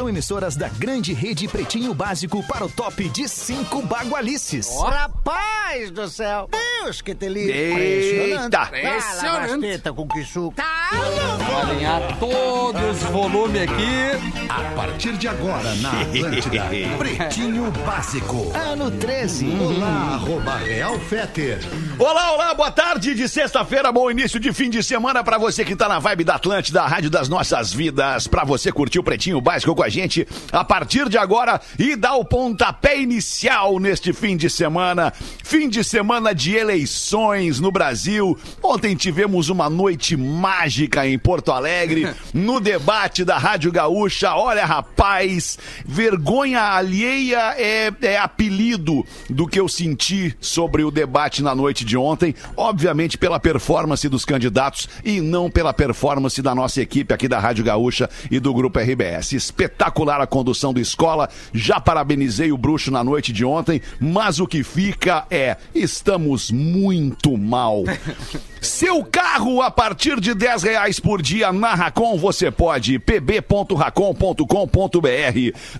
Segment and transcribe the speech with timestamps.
[0.00, 4.70] São emissoras da grande rede Pretinho Básico para o top de cinco bagualices.
[4.82, 6.48] Rapaz do céu!
[6.50, 7.52] Deus que te livre!
[7.52, 8.62] Eita!
[8.68, 9.92] Impressionante!
[9.92, 10.56] com que suco!
[10.56, 10.90] Tá
[11.36, 14.48] Vou alinhar todos os volumes aqui.
[14.48, 16.64] A partir de agora, na Atlântida,
[16.96, 18.50] Pretinho Básico.
[18.54, 19.50] Ano 13.
[19.50, 21.58] Olá, arroba Real Feter.
[21.98, 25.76] Olá, olá, boa tarde de sexta-feira, bom início de fim de semana pra você que
[25.76, 29.40] tá na vibe da Atlântida, a rádio das nossas vidas, pra você curtir o Pretinho
[29.40, 34.36] Básico com a gente a partir de agora e dar o pontapé inicial neste fim
[34.36, 35.12] de semana.
[35.44, 38.38] Fim de semana de eleições no Brasil.
[38.62, 44.34] Ontem tivemos uma noite mágica em Porto Alegre, no debate da Rádio Gaúcha.
[44.34, 51.54] Olha, rapaz, vergonha alheia é, é apelido do que eu senti sobre o debate na
[51.54, 52.34] noite de ontem.
[52.56, 57.64] Obviamente pela performance dos candidatos e não pela performance da nossa equipe aqui da Rádio
[57.64, 59.52] Gaúcha e do Grupo RBS.
[59.80, 61.30] Espetacular a condução do Escola.
[61.54, 67.38] Já parabenizei o Bruxo na noite de ontem, mas o que fica é: estamos muito
[67.38, 67.84] mal.
[68.60, 72.98] Seu carro a partir de 10 reais por dia na Racon você pode.
[72.98, 74.46] pb.racon.com.br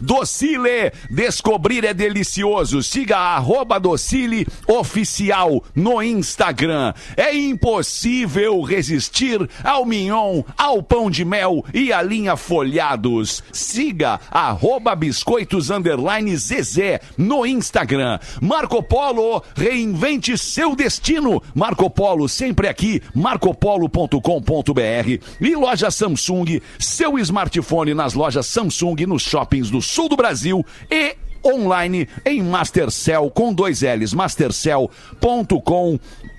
[0.01, 2.83] Docile, descobrir é delicioso.
[2.83, 6.95] Siga a arroba Docile Oficial no Instagram.
[7.19, 13.45] É impossível resistir ao mignon, ao pão de mel e à linha folhados.
[13.81, 18.19] Siga arroba biscoitos underline Zezé no Instagram.
[18.39, 21.43] Marco Polo, reinvente seu destino.
[21.55, 29.71] Marco Polo sempre aqui, marcopolo.com.br e loja Samsung, seu smartphone nas lojas Samsung nos shoppings
[29.71, 36.30] do sul do Brasil e online em Mastercell com dois L's, mastercell.com.br.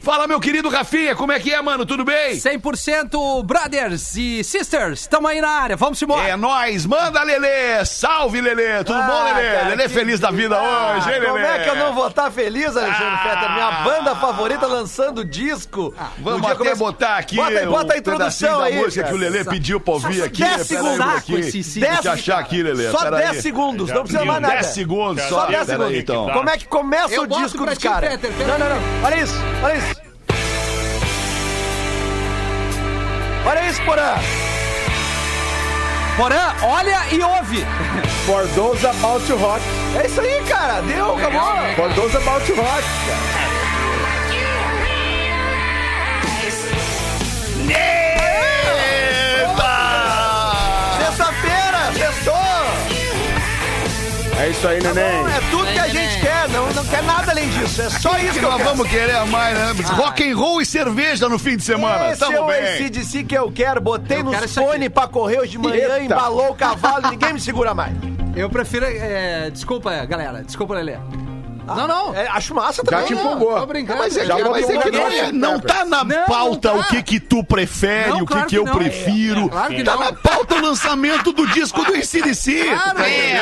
[0.00, 1.84] Fala, meu querido Rafinha, como é que é, mano?
[1.84, 2.34] Tudo bem?
[2.36, 6.26] 100% brothers e sisters, estamos aí na área, vamos embora.
[6.28, 7.84] É nóis, manda Lelê!
[7.84, 8.82] Salve, Lelê!
[8.84, 9.48] Tudo bom, Lelê?
[9.48, 11.26] Ah, cara, Lelê que- feliz da vida Ah, hoje, hein, Lelê?
[11.26, 13.18] Como é que eu não vou estar feliz, Alexandre Ah.
[13.28, 13.52] Fetter?
[13.52, 15.94] Minha banda favorita lançando disco.
[16.18, 18.74] Vamos No dia até começa- botar aqui Bota, aí, bota a introdução aí.
[18.74, 19.08] da música cara.
[19.08, 20.40] que o Lelê pediu pra ouvir aqui.
[20.40, 20.96] Dez Pera aí, segundos.
[20.96, 21.34] vou Saco aqui.
[21.40, 21.80] esse sim.
[21.80, 22.90] Deixa eu achar aqui, Lelê.
[22.90, 23.42] Só pera 10 aí.
[23.42, 24.54] segundos, não precisa mais nada.
[24.54, 25.46] 10 segundos Só só.
[25.46, 25.98] 10 Pera aí, segundos.
[25.98, 26.30] então.
[26.32, 28.18] Como é que começa Eu o disco dos caras?
[28.30, 29.04] Não, pera não, não.
[29.04, 30.00] Olha isso, olha isso.
[33.46, 34.14] Olha isso, Porã.
[36.16, 37.66] Porã, olha e ouve.
[38.26, 39.62] For those about to rock.
[40.00, 40.82] É isso aí, cara.
[40.82, 41.74] Deu, acabou.
[41.74, 42.84] For those about to rock.
[50.98, 52.34] Sexta-feira, sextou.
[54.38, 55.04] É isso aí, neném.
[55.04, 55.99] É tudo que a gente
[56.52, 57.80] não, não quer nada além disso.
[57.82, 58.70] É só isso que que eu nós quero.
[58.70, 59.84] vamos querer mais, né?
[59.94, 62.12] Rock and roll e cerveja no fim de semana.
[62.12, 62.62] Esse é Tamo o bem.
[62.84, 63.80] ACDC que eu quero.
[63.80, 66.00] Botei Eu nos quero fone pra correr hoje de manhã, Eita.
[66.04, 67.92] embalou o cavalo, ninguém me segura mais.
[68.36, 68.84] Eu prefiro.
[68.86, 70.42] é, desculpa, galera.
[70.42, 70.96] Desculpa, Lelê.
[71.74, 72.14] Não, não.
[72.14, 73.06] É, acho massa Já também.
[73.06, 73.60] te Não, empolgou.
[73.60, 73.98] tô brincando.
[73.98, 75.24] Mas é Já que, mas é que Red não Hot é.
[75.26, 76.86] Chili Não tá na Não, pauta não tá.
[76.86, 78.76] o que que tu prefere, Não, o que claro que eu que não.
[78.78, 79.46] prefiro.
[79.46, 80.00] É, claro que tá não.
[80.00, 82.64] na pauta o lançamento do disco do ICDC.
[82.64, 83.40] Claro, tá é.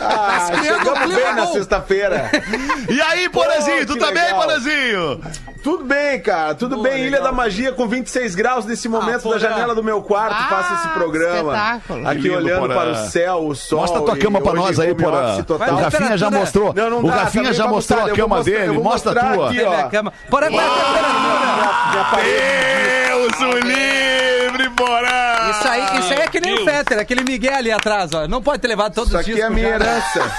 [0.00, 2.30] Ah, um chegamos clima bem na sexta-feira.
[2.88, 4.34] E aí, Porazinho, tu tá bem.
[4.34, 5.20] Porazinho?
[5.62, 6.54] Tudo bem, cara.
[6.54, 7.00] Tudo Boa, bem.
[7.02, 7.24] Ilha legal.
[7.24, 9.38] da Magia com 26 graus nesse momento porra.
[9.38, 10.34] da janela do meu quarto.
[10.38, 11.52] Ah, faço esse programa.
[11.52, 12.08] espetáculo.
[12.08, 13.80] Aqui olhando para o céu, o sol.
[13.80, 15.44] Mostra a tua cama pra hoje nós aí, Porã.
[15.72, 16.72] O Rafinha já mostrou.
[16.90, 18.78] Não, não o dá, Rafinha já mostrou mostrar, a cama mostrar- dele.
[18.78, 19.48] Mostra a tua.
[19.50, 19.80] aqui, Olha ó.
[19.80, 20.12] a cama.
[20.30, 22.22] Porã, qual é a temperatura?
[22.22, 25.50] Deus o livre, Porã!
[25.50, 28.26] Isso aí, isso aí é que nem o Fetter, aquele Miguel ali atrás, ó.
[28.28, 29.44] Não pode ter levado todos Isso os aqui dias.
[29.44, 30.32] é a minha herança.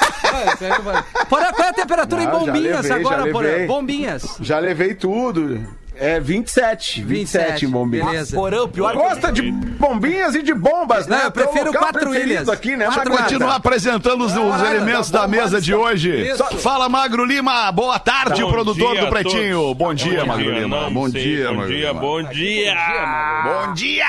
[1.30, 3.66] Porã, qual é a temperatura em Não, já bombinhas levei, agora, Porã?
[3.68, 4.38] Bombinhas.
[4.42, 5.66] Já levei tudo.
[6.00, 7.04] É 27.
[7.04, 8.06] 27 em bombinhas.
[8.08, 8.36] Beleza.
[8.36, 11.26] Porã, o pior Gosta de bombinhas e de bombas, Não, né?
[11.26, 12.48] eu prefiro quatro ilhas.
[12.48, 12.88] aqui, né?
[12.88, 13.10] Magnata?
[13.24, 16.10] continuar apresentando os, os elementos da mesa de hoje.
[16.30, 16.44] Isso.
[16.60, 17.70] Fala, Magro Lima.
[17.72, 19.74] Boa tarde, Bom produtor dia do Pretinho.
[19.76, 20.82] Bom dia, Bom Magro dia, Lima.
[20.82, 21.22] não Bom sei.
[21.22, 22.00] dia, Bom Magro dia, Lima.
[22.02, 22.76] bom dia.
[23.44, 24.06] Bom dia!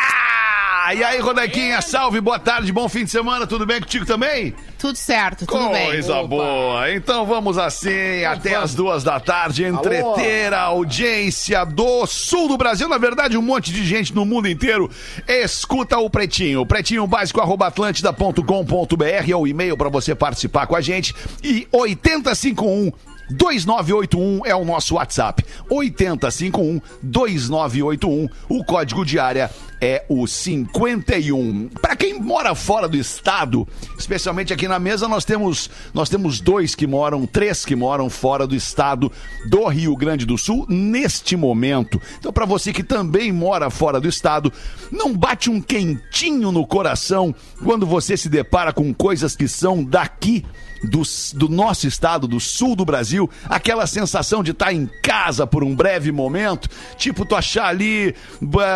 [0.94, 4.52] E aí, Rodequinha, salve, boa tarde, bom fim de semana, tudo bem contigo também?
[4.76, 5.86] Tudo certo, tudo bem.
[5.86, 6.92] Coisa boa.
[6.92, 12.88] Então vamos assim, até as duas da tarde, entreter a audiência do sul do Brasil.
[12.88, 14.90] Na verdade, um monte de gente no mundo inteiro
[15.28, 16.66] escuta o Pretinho.
[16.66, 21.14] Pretinho básico, arroba atlântida.com.br é o e-mail para você participar com a gente.
[21.44, 22.90] E 8051
[23.30, 25.44] 2981 é o nosso WhatsApp.
[25.68, 28.28] 8051 2981.
[28.48, 29.50] O código de área
[29.80, 31.68] é o 51.
[31.80, 33.66] Para quem mora fora do estado,
[33.98, 38.46] especialmente aqui na mesa, nós temos, nós temos dois que moram, três que moram fora
[38.46, 39.10] do estado
[39.48, 42.00] do Rio Grande do Sul neste momento.
[42.18, 44.52] Então, para você que também mora fora do estado,
[44.90, 47.34] não bate um quentinho no coração
[47.64, 50.44] quando você se depara com coisas que são daqui
[50.82, 51.02] do,
[51.34, 55.74] do nosso estado, do sul do Brasil, aquela sensação de estar em casa por um
[55.74, 58.14] breve momento, tipo tu achar ali,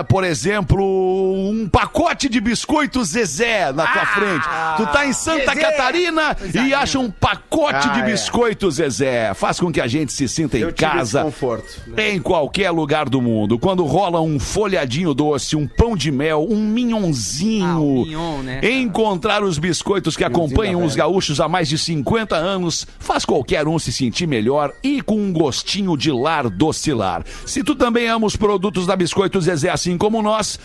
[0.09, 4.45] por exemplo, um pacote de biscoitos Zezé na tua frente.
[4.77, 5.61] Tu tá em Santa Zezé.
[5.61, 6.37] Catarina
[6.67, 8.05] e acha um pacote Ah, de é.
[8.05, 9.33] biscoitos Zezé.
[9.35, 11.23] Faz com que a gente se sinta em Eu esse casa.
[11.23, 11.81] conforto.
[11.97, 13.59] Em qualquer lugar do mundo.
[13.59, 17.65] Quando rola um folhadinho doce, um pão de mel, um minhonzinho.
[17.67, 18.61] Ah, o mignon, né?
[18.63, 21.94] Encontrar os biscoitos que acompanham os gaúchos há mais de 50
[22.37, 27.25] anos faz qualquer um se sentir melhor e com um gostinho de lar docilar.
[27.47, 30.59] Se tu também ama os produtos da Biscoitos Zezé assim como nós,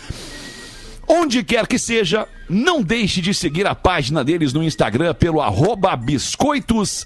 [1.12, 5.96] Onde quer que seja, não deixe de seguir a página deles no Instagram pelo arroba
[5.96, 7.04] biscoitos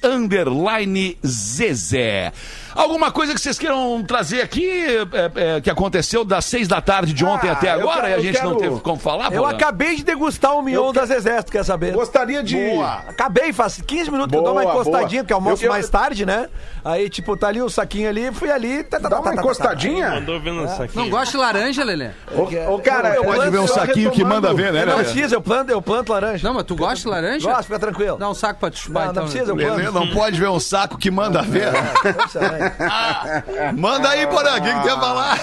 [1.27, 2.31] Zezé.
[2.75, 7.13] Alguma coisa que vocês queiram trazer aqui é, é, que aconteceu das seis da tarde
[7.13, 9.33] de ontem Ah, até agora quero- e a gente não quero- teve como falar?
[9.33, 9.53] Eu Bola?
[9.55, 11.93] acabei de degustar o mignon Eu da Zezé, tu quer saber?
[11.93, 12.59] Gostaria de.
[13.09, 15.25] Acabei, faz 15 minutos que eu dou uma Boa, encostadinha, boa.
[15.25, 16.49] porque almoço Eu- eu- mais tarde, né?
[16.85, 18.83] Aí, tipo, tá ali o saquinho ali, fui ali.
[18.85, 19.43] Tá, tá, Dá tá, uma tá, tá, tá.
[19.43, 20.11] encostadinha?
[20.11, 20.97] Mandou vendo isso aqui.
[20.97, 22.11] Não gosta de laranja, Lelê?
[22.35, 24.83] Ô, ô, cara, Eu Pode ver um saquinho que manda ver, né?
[24.83, 25.05] Eu não né?
[25.05, 26.47] precisa, eu planto, eu planto laranja.
[26.47, 27.49] Não, mas tu gosta de laranja?
[27.49, 28.17] Gosto, fica tranquilo.
[28.19, 29.23] Dá um saco pra te chupar, Não, então.
[29.25, 29.93] não precisa, eu Lelê planto.
[30.07, 31.69] não pode ver um saco que manda ver.
[33.77, 35.39] Manda aí, Porã, o que que tem a falar?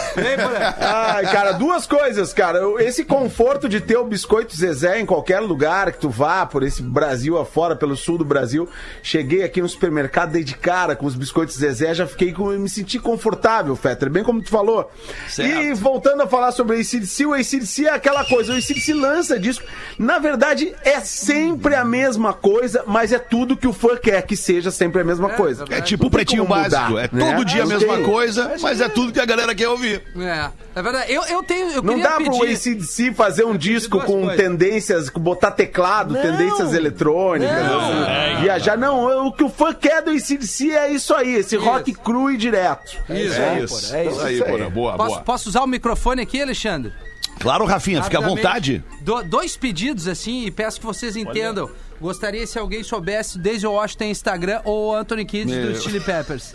[0.80, 2.60] Ai, cara, duas coisas, cara.
[2.80, 6.82] Esse conforto de ter o biscoito Zezé em qualquer lugar que tu vá, por esse
[6.82, 8.68] Brasil afora, pelo sul do Brasil.
[9.04, 12.50] Cheguei aqui no supermercado, dei de cara com os biscoitos Zezé, já fiquei com.
[12.50, 14.92] me senti confortável, Fetter, bem como tu falou.
[15.28, 15.50] Certo.
[15.50, 19.40] E voltando a falar sobre o ACDC, o ACDC é aquela coisa, o ACDC lança
[19.40, 19.66] disco.
[19.98, 24.36] Na verdade, é sempre a mesma coisa, mas é tudo que o fã quer que
[24.36, 25.66] seja sempre a mesma coisa.
[25.70, 26.98] É tipo o pretinho básico.
[26.98, 27.32] é né?
[27.34, 28.04] todo dia a mesma tem.
[28.06, 30.02] coisa, mas é tudo que a galera quer ouvir.
[30.18, 31.12] É, é verdade.
[31.12, 31.72] Eu, eu tenho.
[31.72, 32.54] Eu Não dá pro pedir.
[32.54, 34.36] ACDC fazer um disco com coisas.
[34.38, 36.22] tendências, com botar teclado, Não.
[36.22, 37.80] tendências eletrônicas, Não.
[37.80, 38.78] assim, viajar.
[38.78, 41.66] Não, o que o fã quer do ACDC é isso aí, esse Isso.
[41.66, 42.98] rock cru e direto.
[43.10, 43.42] Isso.
[43.42, 43.96] É É, isso.
[43.96, 44.22] é isso.
[44.22, 44.52] aí, Isso aí.
[44.52, 44.70] Porã.
[44.70, 45.22] Boa, Posso, boa.
[45.22, 46.92] posso usar o microfone aqui, Alexandre?
[47.40, 48.84] Claro, Rafinha, fica à vontade.
[49.02, 51.70] Do- dois pedidos, assim, e peço que vocês entendam.
[52.02, 55.72] Gostaria se alguém soubesse, desde o Washington Instagram ou Anthony Kidd Meu.
[55.74, 56.54] do Chili Peppers.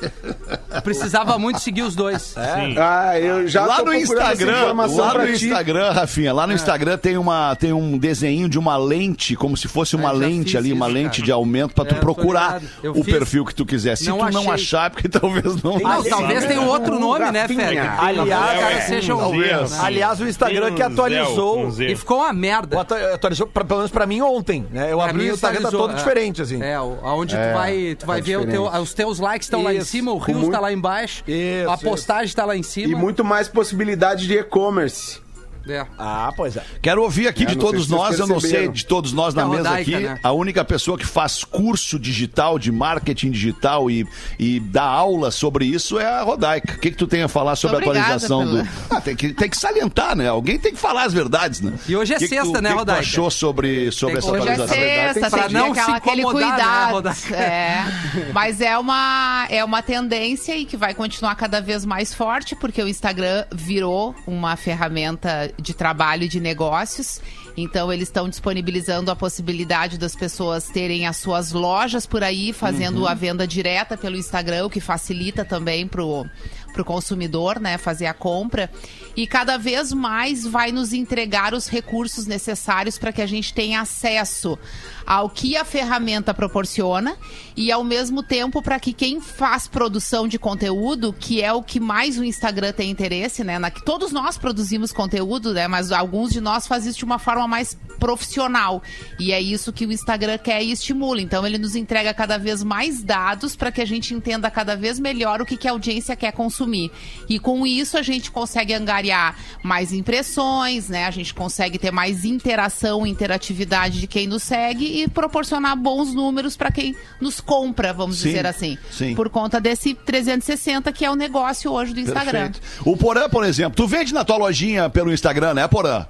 [0.83, 2.23] Precisava muito seguir os dois.
[2.37, 2.75] Sim.
[2.79, 5.45] Ah, eu já lá tô no Instagram, lá no ti.
[5.47, 9.69] Instagram, Rafinha, lá no Instagram tem, uma, tem um desenho de uma lente, como se
[9.69, 11.25] fosse uma É, já lente ali, uma isso, lente cara.
[11.25, 13.05] de aumento pra tu É, tô procurar o fiz.
[13.15, 13.97] perfil que tu quiser.
[13.97, 14.53] Se Não tu não achei.
[14.55, 15.79] achar, é porque talvez não.
[15.79, 17.47] Não, talvez tenha um outro nome, né.
[17.49, 17.79] Fed?
[17.79, 19.19] Aliás, é, sejam.
[19.19, 19.71] talvez.
[19.71, 19.79] né?
[19.81, 21.67] Aliás, o Instagram que um atualizou.
[21.67, 21.83] Um.
[21.83, 22.77] E ficou uma merda.
[22.77, 24.93] o atu- Atualizou, pra- pelo menos pra mim, ontem, né?
[24.93, 25.97] Eu Pra abri o Instagram, tá todo é.
[25.97, 26.63] diferente, assim.
[26.63, 29.79] É, aonde tu vai, tu vai ver o teu- os teus likes estão lá em
[29.79, 29.91] Isso.
[29.91, 32.65] cima, o Com Rios muito- tá lá embaixo, Isso, a postagem tá lá em E
[32.65, 32.99] cima.
[32.99, 35.21] muito mais possibilidade de e-commerce.
[35.69, 35.85] É.
[35.99, 36.63] Ah, pois é.
[36.81, 39.45] Quero ouvir aqui É, de todos nós, eu não sei de todos nós na É
[39.45, 40.21] a mesa Rodaica, aqui, né?
[40.23, 44.07] a única pessoa que faz curso digital de marketing digital e,
[44.39, 46.75] e dá aula sobre isso é a Rodaica.
[46.75, 48.69] O que, que tu tem a falar sobre a Obrigada atualização pela- do.
[48.91, 50.29] Ah, tem, que, tem que salientar, né?
[50.29, 51.73] Alguém tem que falar as verdades, né?
[51.89, 53.01] E hoje é que que sexta, tu, né, o que tu Rodaica?
[53.01, 54.77] achou sobre, sobre Tem essa Hoje é atualização?
[54.77, 56.93] sexta, Pra tem que não se aquela, aquele incomodar, né, cuidado.
[56.93, 57.37] Rodaica?
[57.37, 57.85] é.
[58.33, 62.83] Mas é uma, é uma tendência e que vai continuar cada vez mais forte, porque
[62.83, 67.21] o Instagram virou uma ferramenta de trabalho e de negócios.
[67.57, 73.07] Então, eles estão disponibilizando a possibilidade das pessoas terem as suas lojas por aí, fazendo
[73.07, 76.27] a venda direta pelo Instagram, o que facilita também pro
[76.77, 78.71] para o consumidor, né, fazer a compra.
[79.17, 83.81] E cada vez mais vai nos entregar os recursos necessários para que a gente tenha
[83.81, 84.59] acesso
[85.07, 87.17] ao que a ferramenta proporciona
[87.57, 91.81] e ao mesmo tempo para que quem faz produção de conteúdo, que é o que
[91.81, 96.31] mais o Instagram tem interesse, né, na que todos nós produzimos conteúdo, né, mas alguns
[96.31, 98.81] de nós fazem isso de uma forma mais profissional
[99.19, 101.21] e é isso que o Instagram quer e estimula.
[101.21, 105.01] Então ele nos entrega cada vez mais dados para que a gente entenda cada vez
[105.01, 106.93] melhor o que, que a audiência quer consumir.
[107.29, 111.05] E com isso a gente consegue angariar mais impressões, né?
[111.05, 116.57] A gente consegue ter mais interação, interatividade de quem nos segue e proporcionar bons números
[116.57, 118.79] para quem nos compra, vamos Sim, dizer assim.
[118.89, 119.17] sim.
[119.17, 122.53] Por conta desse 360 que é o negócio hoje do Instagram.
[122.53, 122.61] Perfeito.
[122.89, 126.07] O Porã, por exemplo, tu vende na tua lojinha pelo Instagram, né, Porã?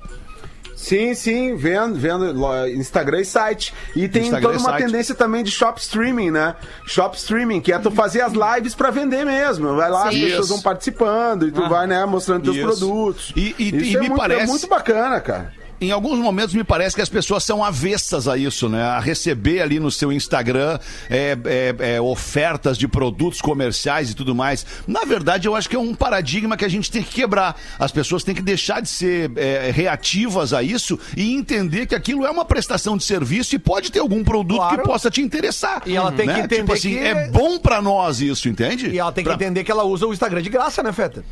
[0.77, 2.35] Sim, sim, vendo, vendo
[2.69, 3.73] Instagram e site.
[3.97, 4.85] E tem Instagram toda uma site.
[4.85, 6.55] tendência também de shop streaming, né?
[6.87, 9.75] Shop streaming, que é tu fazer as lives pra vender mesmo.
[9.75, 10.21] Vai lá, as Sim.
[10.21, 10.53] pessoas Isso.
[10.55, 12.67] vão participando e tu vai, né, mostrando teus Isso.
[12.67, 13.33] produtos.
[13.35, 15.53] E- e- Isso e é me muito, parece- é muito bacana, cara.
[15.79, 18.83] Em alguns momentos me parece que as pessoas são avessas a isso, né?
[18.83, 20.79] A receber ali no seu Instagram
[21.11, 24.65] é, é, é, ofertas de produtos comerciais e tudo mais.
[24.87, 27.61] Na verdade, eu acho que é um paradigma que a gente tem que quebrar.
[27.79, 32.25] As pessoas têm que deixar de ser é, reativas a isso e entender que aquilo
[32.25, 34.79] é uma prestação de serviço e pode ter algum produto Claro.
[34.79, 35.83] que possa te interessar.
[35.85, 36.39] E ela tem que né?
[36.41, 38.89] entender tipo assim, que- é bom pra nós isso, entende?
[38.89, 41.23] E ela tem que Pra- entender que ela usa o Instagram de graça, né, Feta?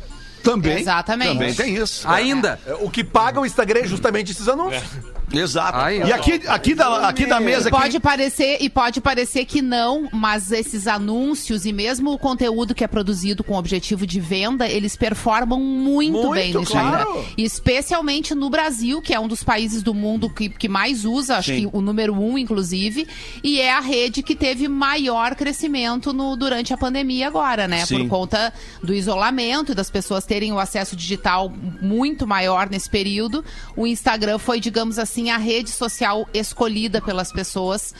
[0.45, 0.79] Também.
[0.79, 1.33] Exatamente.
[1.33, 2.07] Também tem isso.
[2.07, 2.59] Ainda.
[2.79, 4.83] O que paga o Instagram é justamente esses anúncios.
[5.31, 5.77] Exato.
[5.77, 7.69] Aí, e aqui, aqui, da, aqui da mesa.
[7.69, 12.17] E pode aqui, parecer e pode parecer que não, mas esses anúncios e mesmo o
[12.19, 17.03] conteúdo que é produzido com objetivo de venda, eles performam muito, Muito, bem no Instagram.
[17.05, 17.25] claro.
[17.37, 21.37] E Especialmente no Brasil, que é um dos países do mundo que, que mais usa,
[21.37, 21.69] acho Sim.
[21.69, 23.07] que o número um, inclusive,
[23.43, 27.85] e é a rede que teve maior crescimento no, durante a pandemia agora, né?
[27.85, 27.99] Sim.
[27.99, 28.53] Por conta
[28.83, 31.51] do isolamento e das pessoas terem o acesso digital
[31.81, 33.43] muito maior nesse período,
[33.75, 37.93] o Instagram foi, digamos assim, a rede social escolhida pelas pessoas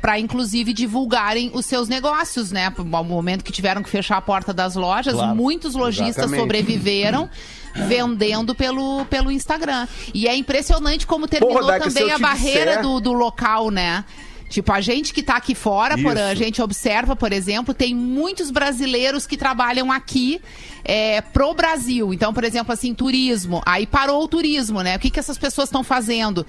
[0.00, 2.72] para inclusive divulgarem os seus negócios, né?
[2.78, 5.34] No momento que tiveram que fechar a porta das lojas, Claro.
[5.34, 6.40] muitos lojistas Exatamente.
[6.40, 7.28] sobreviveram.
[7.88, 9.86] Vendendo pelo, pelo Instagram.
[10.14, 14.02] E é impressionante como terminou se também a barreira disser- do, do local, né?
[14.48, 18.50] Tipo, a gente que tá aqui fora, por, a gente observa, por exemplo, tem muitos
[18.50, 20.40] brasileiros que trabalham aqui
[20.84, 22.14] é, pro Brasil.
[22.14, 23.60] Então, por exemplo, assim, turismo.
[23.66, 24.96] Aí parou o turismo, né?
[24.96, 26.46] O que, que essas pessoas estão fazendo?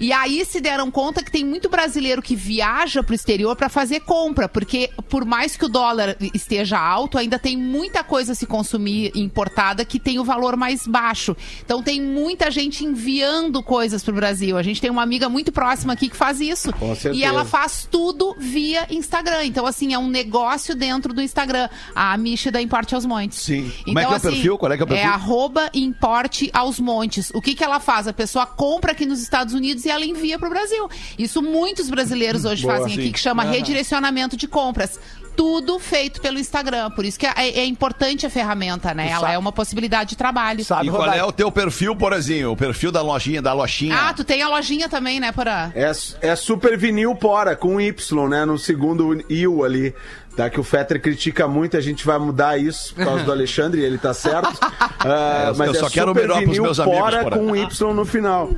[0.00, 4.00] E aí se deram conta que tem muito brasileiro que viaja pro exterior para fazer
[4.00, 8.46] compra, porque por mais que o dólar esteja alto, ainda tem muita coisa a se
[8.46, 11.36] consumir importada que tem o valor mais baixo.
[11.64, 14.56] Então tem muita gente enviando coisas pro Brasil.
[14.56, 16.72] A gente tem uma amiga muito próxima aqui que faz isso.
[16.72, 17.14] Com certeza.
[17.14, 19.44] E ela faz tudo via Instagram.
[19.44, 21.68] Então, assim, é um negócio dentro do Instagram.
[21.94, 23.40] A Michi da Importe aos Montes.
[23.40, 23.72] Sim.
[23.84, 24.58] Como é que é o assim, perfil?
[24.58, 25.06] Qual é que é o perfil?
[25.06, 27.30] É arroba Importe aos Montes.
[27.34, 28.06] O que, que ela faz?
[28.06, 30.88] A pessoa compra aqui nos Estados Unidos e ela envia pro Brasil.
[31.18, 33.12] Isso muitos brasileiros hoje Boa, fazem aqui, sim.
[33.12, 35.00] que chama redirecionamento de compras.
[35.38, 36.90] Tudo feito pelo Instagram.
[36.90, 39.08] Por isso que é, é importante a ferramenta, né?
[39.08, 40.64] Ela sabe- é uma possibilidade de trabalho.
[40.64, 42.50] Sabe, E qual é o teu perfil, porazinho?
[42.50, 43.96] O perfil da lojinha, da lojinha.
[43.96, 45.70] Ah, tu tem a lojinha também, né, Porã?
[45.76, 45.92] É,
[46.22, 48.44] é Super Vinil Pora, com Y, né?
[48.44, 49.94] No segundo IU ali.
[50.36, 53.80] Tá, que o Fetter critica muito, a gente vai mudar isso por causa do Alexandre,
[53.80, 54.56] e ele tá certo.
[55.00, 57.22] Ah, eu- mas eu é só quero o Super melhor pros Vinil meus amigos, Pora
[57.22, 57.36] Porã.
[57.38, 58.50] com Y no final.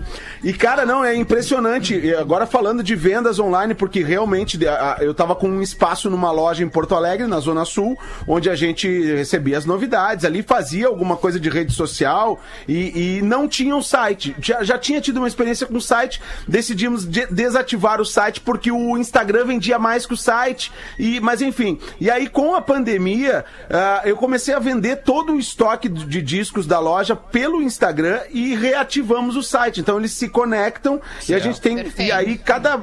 [0.42, 1.94] E, cara, não, é impressionante.
[1.94, 4.58] E agora falando de vendas online, porque realmente
[5.00, 8.54] eu tava com um espaço numa loja em Porto Alegre, na Zona Sul, onde a
[8.54, 10.24] gente recebia as novidades.
[10.24, 14.34] Ali fazia alguma coisa de rede social e, e não tinha um site.
[14.40, 18.70] Já, já tinha tido uma experiência com o site, decidimos de- desativar o site porque
[18.70, 20.72] o Instagram vendia mais que o site.
[20.98, 25.38] E, mas enfim, e aí com a pandemia, ah, eu comecei a vender todo o
[25.38, 29.80] estoque de, discos da loja pelo Instagram e reativamos o site.
[29.80, 31.76] Então eles se conectam e a gente tem.
[31.76, 32.08] Perfeito.
[32.08, 32.78] E aí cada.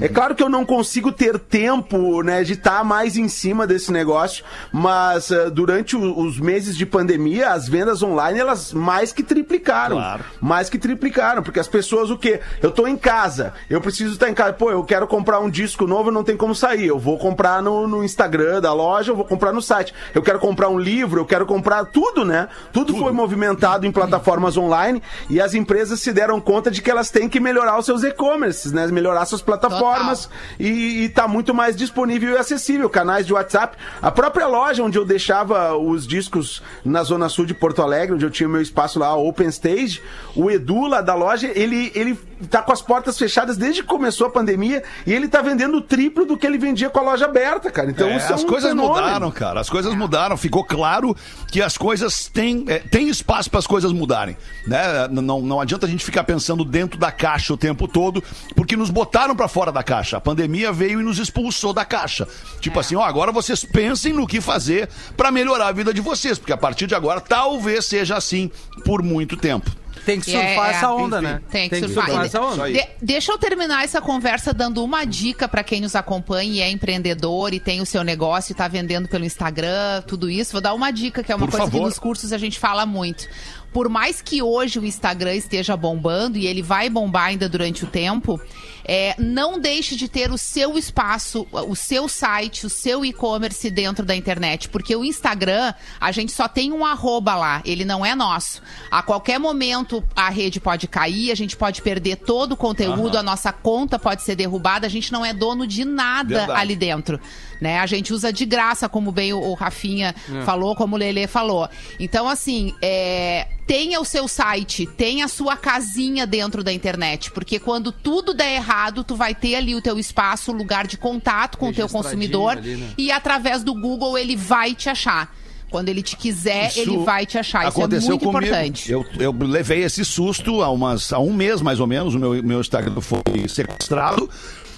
[0.00, 3.90] É claro que eu não consigo ter tempo, né, de estar mais em cima desse
[3.92, 9.22] negócio, mas ah, durante o- os meses de pandemia, as vendas online elas mais que
[9.22, 9.96] triplicaram.
[9.96, 10.24] Claro.
[10.40, 12.40] Mais que triplicaram, porque as pessoas o quê?
[12.62, 14.52] Eu tô em casa, eu preciso estar em casa.
[14.52, 16.86] Pô, eu quero comprar um disco novo, não tem como sair.
[16.86, 19.94] Eu vou comprar no, no Instagram da loja, eu vou comprar no site.
[20.14, 22.48] Eu quero comprar um livro, eu quero comprar tudo, né?
[22.72, 27.10] Tudo, foi movimentado em plataformas online e as empresas se deram conta de que elas
[27.10, 28.86] têm que melhorar os seus e-commerces, né?
[28.88, 30.28] Melhorar suas plataformas
[30.58, 32.88] e, e tá muito mais disponível e acessível.
[32.90, 33.76] Canais de WhatsApp.
[34.00, 38.24] A própria loja onde eu deixava os discos na Zona Sul de Porto Alegre, onde
[38.24, 40.02] eu tinha meu espaço lá, Open Stage,
[40.34, 44.26] o Edu lá da loja, ele, ele tá com as portas fechadas desde que começou
[44.26, 47.24] a pandemia e ele tá vendendo o triplo do que ele vendia com a loja
[47.24, 47.90] aberta, cara.
[47.90, 48.94] Então É, é as um coisas fenômeno.
[48.94, 49.60] mudaram, cara.
[49.60, 50.36] As coisas mudaram.
[50.36, 51.16] Ficou claro
[51.50, 54.36] que as coisas têm, é, tem espaço para as coisas mudarem.
[54.66, 55.08] Né?
[55.10, 58.22] Não, não adianta a gente ficar pensando dentro da caixa o tempo todo,
[58.56, 60.16] porque nos botaram para fora da caixa.
[60.16, 62.26] A pandemia veio e nos expulsou da caixa.
[62.60, 66.38] Tipo assim, ó, agora vocês pensem no que fazer para melhorar a vida de vocês,
[66.38, 68.50] porque a partir de agora talvez seja assim
[68.84, 69.70] por muito tempo.
[70.04, 71.40] Tem que E é- surfar é, essa onda, enfim, né?
[71.50, 72.24] Tem que surfar.
[72.24, 72.70] essa onda.
[72.72, 76.70] De- deixa eu terminar essa conversa dando uma dica para quem nos acompanha e é
[76.70, 80.52] empreendedor e tem o seu negócio e tá vendendo pelo Instagram, tudo isso.
[80.52, 81.86] Vou dar uma dica que é uma Por coisa que favor.
[81.86, 83.26] nos cursos a gente fala muito.
[83.72, 87.86] Por mais que hoje o Instagram esteja bombando e ele vai bombar ainda durante o
[87.88, 88.40] tempo,
[88.84, 94.04] é, não deixe de ter o seu espaço, o seu site, o seu e-commerce dentro
[94.04, 98.14] da internet, porque o Instagram, a gente só tem um arroba lá, ele não é
[98.14, 98.62] nosso.
[98.90, 103.22] A qualquer momento a rede pode cair, a gente pode perder todo o conteúdo, a
[103.22, 106.60] nossa conta pode ser derrubada, a gente não é dono de nada Verdade.
[106.60, 107.20] ali dentro.
[107.60, 107.78] Né?
[107.78, 110.14] A gente usa de graça, como bem o, o Rafinha
[110.44, 111.68] falou, como o Lele falou.
[111.98, 117.58] Então, assim, é, tenha o seu site, tenha a sua casinha dentro da internet, porque
[117.58, 118.73] quando tudo der errado,
[119.04, 122.58] tu vai ter ali o teu espaço, o lugar de contato com o teu consumidor
[122.58, 122.90] ali, né?
[122.98, 125.34] e através do Google ele vai te achar.
[125.70, 127.66] Quando ele te quiser, Isso ele vai te achar.
[127.66, 128.44] Isso é aconteceu muito comigo.
[128.44, 128.92] importante.
[128.92, 132.14] Eu, eu levei esse susto há, umas, há um mês, mais ou menos.
[132.14, 134.30] O meu, meu Instagram foi sequestrado.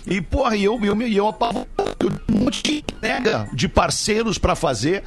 [0.06, 1.68] E, porra, e eu, eu, eu, apavorado,
[2.00, 5.02] eu um monte de entrega de parceiros pra fazer,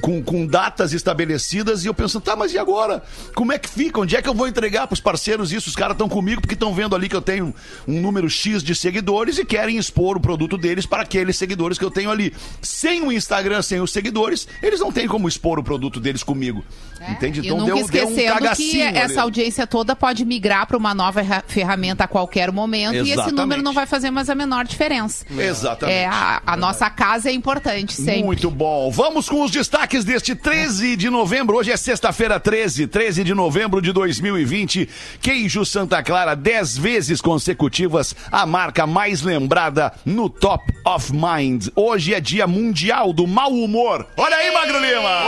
[0.00, 3.02] com, com datas estabelecidas, e eu pensando, tá, mas e agora?
[3.34, 4.00] Como é que fica?
[4.00, 5.68] Onde é que eu vou entregar pros parceiros isso?
[5.68, 7.54] Os caras estão comigo porque estão vendo ali que eu tenho
[7.86, 11.84] um número X de seguidores e querem expor o produto deles para aqueles seguidores que
[11.84, 12.32] eu tenho ali.
[12.62, 16.64] Sem o Instagram, sem os seguidores, eles não têm como expor o produto deles comigo.
[17.08, 17.40] Entende?
[17.40, 18.98] É, E nunca esquecendo que cagacinho ali.
[18.98, 23.12] essa audiência toda pode migrar para uma nova ferra- ferramenta a qualquer momento e esse
[23.12, 23.36] Exatamente.
[23.36, 25.24] número não vai fazer mais a menor diferença.
[25.38, 25.94] Exatamente.
[25.96, 28.22] É, a, a nossa casa é importante sempre.
[28.24, 28.90] Muito bom.
[28.90, 31.56] Vamos com os destaques deste 13 de novembro.
[31.56, 34.88] Hoje é sexta-feira, 13, 13 de novembro de 2020.
[35.20, 41.66] Queijo Santa Clara, 10 vezes consecutivas, a marca mais lembrada no Top of Mind.
[41.74, 44.06] Hoje é dia mundial do mau humor.
[44.16, 45.20] Olha aí, Magro Lima!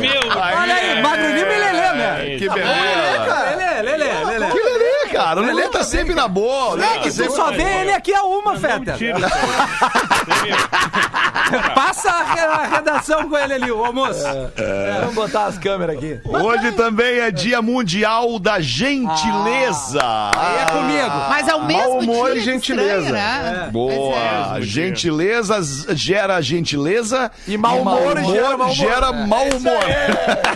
[0.00, 2.38] Meu, Olha aí, Magro Lima e Lelê, né?
[2.38, 3.56] Que beleza!
[3.56, 4.50] Lelê, Lelê, Lelê.
[4.50, 5.40] Que Lelê, cara.
[5.40, 6.70] O Lelê tá sempre na boa.
[6.70, 8.96] O Lelê tá Tu sempre só vê ele aqui a uma, Feta.
[11.74, 14.24] Passa a re- a redação com ele ali, o almoço.
[15.00, 16.20] Vamos botar as câmeras aqui.
[16.24, 20.00] Hoje também é dia mundial da gentileza.
[20.36, 21.10] Aí é comigo.
[21.28, 23.00] Mas ao mesmo humor dia e que gentileza.
[23.00, 23.68] estranho, né?
[23.72, 24.58] Boa.
[24.58, 24.62] É.
[24.62, 25.60] Gentileza
[25.94, 28.74] gera gentileza E mau humor gera mau humor.
[28.74, 29.84] gera mau humor.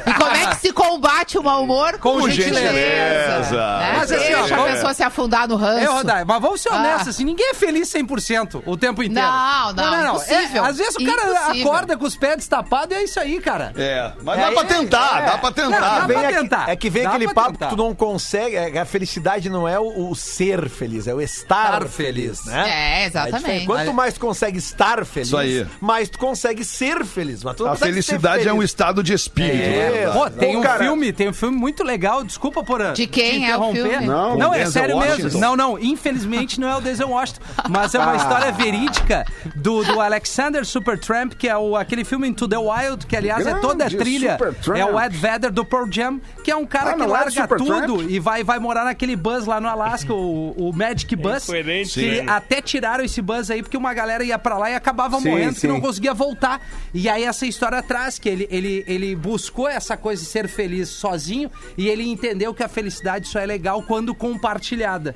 [0.07, 1.99] E como é que se combate o mau humor?
[1.99, 2.73] Com Com gentileza.
[2.73, 3.79] gentileza.
[3.79, 3.93] Né?
[3.97, 5.81] Mas assim, ó, a vamos- pessoa se afundar no ranço.
[5.85, 7.11] É, Rodai, mas vamos ser honestos, Ah.
[7.11, 9.29] assim, ninguém é feliz 100% o tempo inteiro.
[9.29, 10.65] Não, não, impossível.
[10.65, 11.67] É, às vezes o cara Impossível.
[11.73, 13.73] acorda com os pés destapados e é isso aí, cara.
[13.77, 15.27] É, mas É, dá pra é, tentar, é.
[15.27, 15.99] dá pra Não, tentar.
[16.01, 16.69] dá Vem pra tentar.
[16.69, 17.67] é que vem Dá aquele papo tentar.
[17.69, 18.57] que tu não consegue.
[18.57, 22.41] é A felicidade não é o, o ser feliz, é o estar, Estar feliz.
[22.41, 23.03] feliz, né?
[23.03, 23.67] É, exatamente.
[23.67, 25.67] Quanto mais tu consegue estar feliz, Isso aí.
[25.81, 27.43] mais tu consegue ser feliz.
[27.45, 28.71] Mas tu não A felicidade ser é um feliz.
[28.71, 29.55] estado de espírito.
[29.65, 30.07] É.
[30.07, 30.11] né?
[30.13, 33.73] Pô, tem um filme, tem um filme muito legal, desculpa por De quem é o
[33.73, 34.07] filme?
[34.07, 34.37] Não.
[34.37, 35.23] não É sério Washington.
[35.25, 35.41] mesmo.
[35.41, 38.17] Não, não, infelizmente não é o Denzel Washington, mas é uma Ah.
[38.17, 39.25] história verídica
[39.57, 43.55] do, do Alexander Supertramp, que é o, aquele filme Into the Wild, que aliás é
[43.55, 44.33] toda a Grande trilha.
[44.33, 44.79] Supertramp.
[44.79, 47.49] É o Ed Vedder do Pearl Jam, que é um cara Ah, que é larga
[47.49, 51.45] tudo e vai, vai morar naquele bus lá no Alasca, o, o Magic Bus.
[51.45, 52.33] incoerente, que né?
[52.33, 55.49] até tiraram esse bus aí porque uma galera ia pra lá e acabava Sim, morrendo
[55.55, 55.69] porque sim.
[55.73, 56.61] não conseguia voltar.
[56.93, 60.89] E aí essa história traz que ele, ele, ele buscou essa coisa de ser feliz
[60.89, 64.44] sozinho e ele entendeu que a felicidade só é legal quando compartilhada.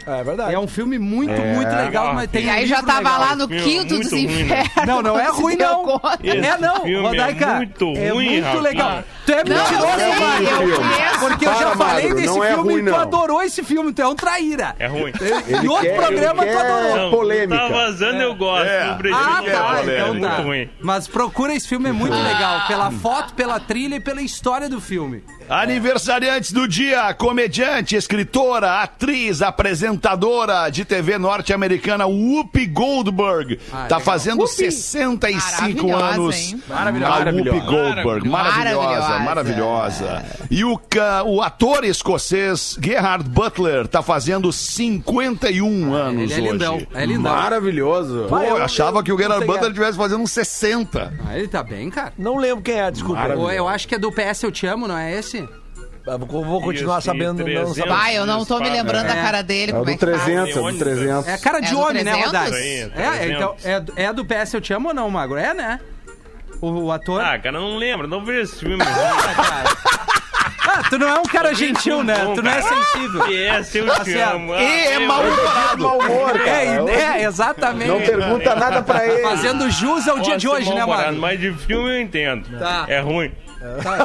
[0.07, 0.55] É verdade.
[0.55, 3.21] É um filme muito, muito legal, mas tem E um aí já tava legal.
[3.21, 4.63] lá no Filme quinto muito dos ruim, né?
[4.63, 4.87] infernos.
[4.87, 6.01] Não, não é ruim, não.
[6.23, 7.47] É não, filme é Rodaica.
[7.55, 8.63] muito é ruim, muito rapaz.
[8.63, 9.05] legal.
[9.27, 11.19] Tu é mentiroso, conheço.
[11.21, 13.01] Porque eu já Para, falei Magro, desse é filme ruim, e tu não.
[13.01, 14.75] adorou esse filme, tu é um traíra.
[14.79, 15.13] É ruim.
[15.63, 17.11] Em outro programa tu adorou.
[17.11, 17.59] Polêmica.
[17.59, 18.67] Tá vazando, eu gosto.
[18.67, 18.83] É.
[19.13, 20.13] Ah, tá, então é tá.
[20.13, 20.71] muito ruim.
[20.81, 22.67] Mas procura esse filme, é muito legal.
[22.67, 25.23] Pela foto, pela trilha e pela história do filme.
[25.49, 33.59] Aniversariantes do dia, comediante, escritora, atriz, apresentadora de TV norte-americana Whoopi Goldberg.
[33.73, 34.01] Ah, tá legal.
[34.01, 36.37] fazendo 65 Maravilhosa, anos.
[36.37, 36.63] hein?
[36.69, 37.13] Maravilhosa.
[37.15, 39.19] A Whoopi Goldberg, maravilhosa, Maravilhosa.
[39.21, 40.25] maravilhosa.
[40.51, 40.81] E o,
[41.27, 46.53] o ator escocês Gerhard Butler tá fazendo 51 anos Ele é hoje.
[46.53, 46.87] lindão.
[46.95, 47.33] É lindão.
[47.35, 48.27] Maravilhoso.
[48.29, 49.69] Pô, eu eu- achava eu que o Gerhard Butler é.
[49.69, 51.13] estivesse fazendo uns 60.
[51.29, 52.13] Ah, ele tá bem, cara.
[52.19, 53.21] Não lembro quem é, desculpa.
[53.29, 55.49] Eu acho que é do PS Eu Te Amo, não é esse?
[56.13, 57.39] Eu Vou, vou continuar sabendo.
[57.39, 57.77] Não, 300.
[57.77, 59.23] sabe- Vai, eu não tô me lembrando da É.
[59.23, 59.73] cara dele.
[59.73, 60.07] É o como do é que tá.
[60.25, 60.79] 300, é o do Ônibus.
[60.79, 61.29] 300.
[61.29, 62.27] É cara de É do homem, né, 300?
[62.27, 62.47] Rodai?
[62.49, 63.31] Isso aí, É, 300.
[63.37, 65.37] então, é, do- é do PS Eu Te Amo ou não, Magro?
[65.39, 65.81] É, né?
[66.61, 67.21] O, o ator.
[67.21, 68.09] Ah, cara, não lembro.
[68.09, 68.83] Não vejo esse filme.
[70.71, 72.25] Ah, tu não é um cara gentil, né?
[72.25, 72.75] bom, Tu não é cara.
[72.77, 73.25] sensível.
[73.25, 74.35] Que é, se eu Tá te certo.
[74.35, 74.53] amo.
[74.53, 75.83] Ah, E é mal-humorado.
[75.83, 76.51] Mau humor, cara.
[76.51, 77.89] É, é, exatamente.
[77.89, 79.23] Não pergunta nada pra ele.
[79.23, 81.17] Fazendo jus ao dia Posso de hoje, né, Magro?
[81.17, 82.59] Mas de filme eu entendo.
[82.59, 82.85] Tá.
[82.89, 83.33] É ruim.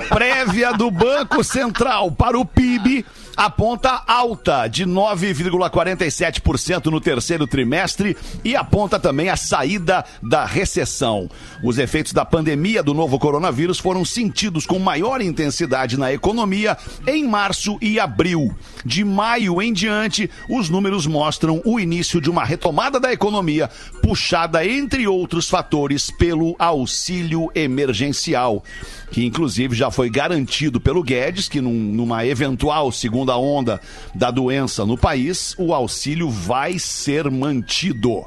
[0.10, 8.56] Prévia do Banco Central para o PIB aponta alta de 9,47% no terceiro trimestre e
[8.56, 11.30] aponta também a saída da recessão.
[11.64, 17.28] Os efeitos da pandemia do novo coronavírus foram sentidos com maior intensidade na economia em
[17.28, 18.56] março e abril.
[18.86, 23.70] De maio em diante, os números mostram o início de uma retomada da economia,
[24.04, 28.62] puxada, entre outros fatores, pelo auxílio emergencial
[29.12, 33.80] que inclusive já foi garantido pelo Guedes que num- numa eventual segunda onda
[34.14, 38.26] da doença no país, o auxílio vai ser mantido.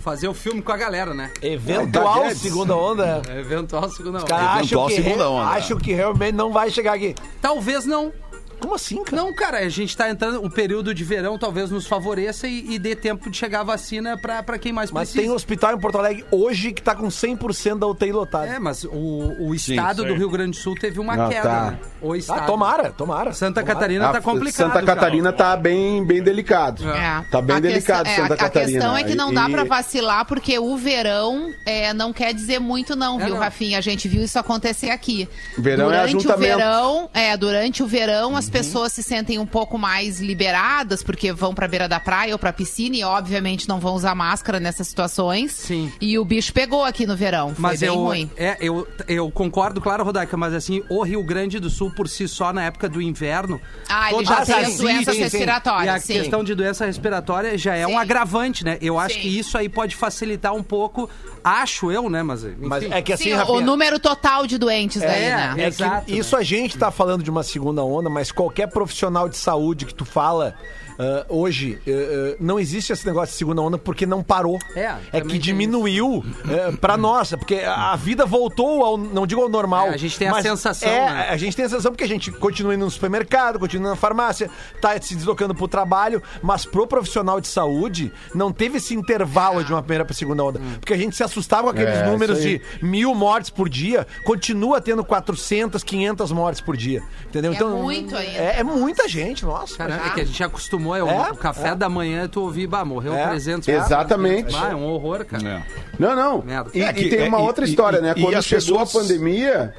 [0.00, 1.30] Fazer o filme com a galera, né?
[1.42, 3.22] Eventual segunda onda.
[3.28, 4.26] É eventual segunda onda.
[4.26, 5.48] Cara, Eventual acham que, re- onda.
[5.50, 7.14] acham que realmente não vai chegar aqui.
[7.42, 8.12] Talvez não.
[8.60, 9.16] Como assim, cara?
[9.22, 10.44] Não, cara, a gente tá entrando.
[10.44, 14.16] O período de verão talvez nos favoreça e, e dê tempo de chegar a vacina
[14.16, 15.22] pra, pra quem mais Mas precisa.
[15.22, 18.46] tem um hospital em Porto Alegre hoje que tá com 100% da UTI lotada.
[18.46, 20.14] É, mas o, o estado do.
[20.14, 21.70] Rio Grande do Sul teve uma Ah, queda, tá.
[21.72, 21.78] né?
[22.00, 22.40] O estado.
[22.40, 23.32] ah, tomara, tomara.
[23.32, 23.74] Santa tomara.
[23.74, 24.68] Catarina tá A complicado.
[24.72, 26.88] Santa Catarina tá bem, bem delicado.
[26.88, 27.24] É.
[27.30, 28.70] Tá bem A delicado questão- Santa é, a- Catarina.
[28.70, 32.32] A questão é que não dá E- pra vacilar, porque o verão é, não quer
[32.32, 33.40] dizer muito não, É, viu, não.
[33.40, 33.78] Rafinha?
[33.78, 35.28] A gente viu isso acontecer aqui.
[35.58, 36.56] Verão é durante o ajuntamento.
[36.58, 38.36] verão, é, durante o verão Uhum.
[38.46, 42.38] As pessoas se sentem um pouco mais liberadas, porque vão pra beira da praia ou
[42.38, 45.52] pra piscina e obviamente não vão usar máscara nessas situações.
[45.52, 45.92] Sim.
[46.00, 48.30] E o bicho pegou aqui no verão, foi Mas bem eu, ruim.
[48.36, 52.28] É, eu, eu concordo, claro, Rodaica, mas assim, o Rio Grande do Sul, por si
[52.28, 53.60] só, na época do inverno.
[53.88, 55.18] Ah, ele já tem as doenças sim, sim.
[55.18, 56.12] E respiratórias, a sim.
[56.14, 57.96] questão de doença respiratória já é um Sim.
[57.96, 58.78] agravante, né?
[58.80, 59.20] Eu acho Sim.
[59.22, 61.10] que isso aí pode facilitar um pouco,
[61.42, 62.22] acho eu, né?
[62.22, 62.56] Mas, enfim.
[62.60, 65.50] Mas é que assim, Sim, o- número total de doentes daí, É, né?
[65.52, 69.28] É que Exato, isso a gente tá falando de uma segunda onda, mas qualquer profissional
[69.28, 70.54] de saúde que tu fala
[70.98, 74.58] ah, hoje, eh, eh, não existe esse negócio de segunda onda porque não parou.
[74.74, 79.48] É, é que diminuiu eh, pra nós, porque a vida voltou ao, não digo ao
[79.48, 79.88] normal.
[79.88, 81.28] É, a gente tem a sensação, É, né?
[81.30, 84.50] a gente tem a sensação porque a gente continua indo no supermercado, continua na farmácia,
[84.80, 89.72] tá se deslocando pro trabalho, mas pro profissional de saúde não teve esse intervalo de
[89.72, 90.58] uma primeira pra segunda onda.
[90.58, 90.76] Hum.
[90.80, 94.80] Porque a gente se assustava com aqueles É, números de mil mortes por dia, continua
[94.80, 97.02] tendo 400, 500 mortes por dia.
[97.26, 97.52] Entendeu?
[97.52, 99.76] É muito É, é muita gente, nossa.
[99.76, 102.66] Cara, é que a gente acostumou, é o, É, o café da manhã tu ouvir,
[102.66, 103.28] bah, morreu É.
[103.28, 104.54] 300 Exatamente.
[104.56, 105.62] Ah, é um horror, cara.
[105.98, 106.42] Não, não.
[106.42, 106.70] Merda.
[106.74, 108.14] E, É e tem é, uma outra e- história, e- né?
[108.16, 109.74] e Quando chegou pessoas- a pandemia.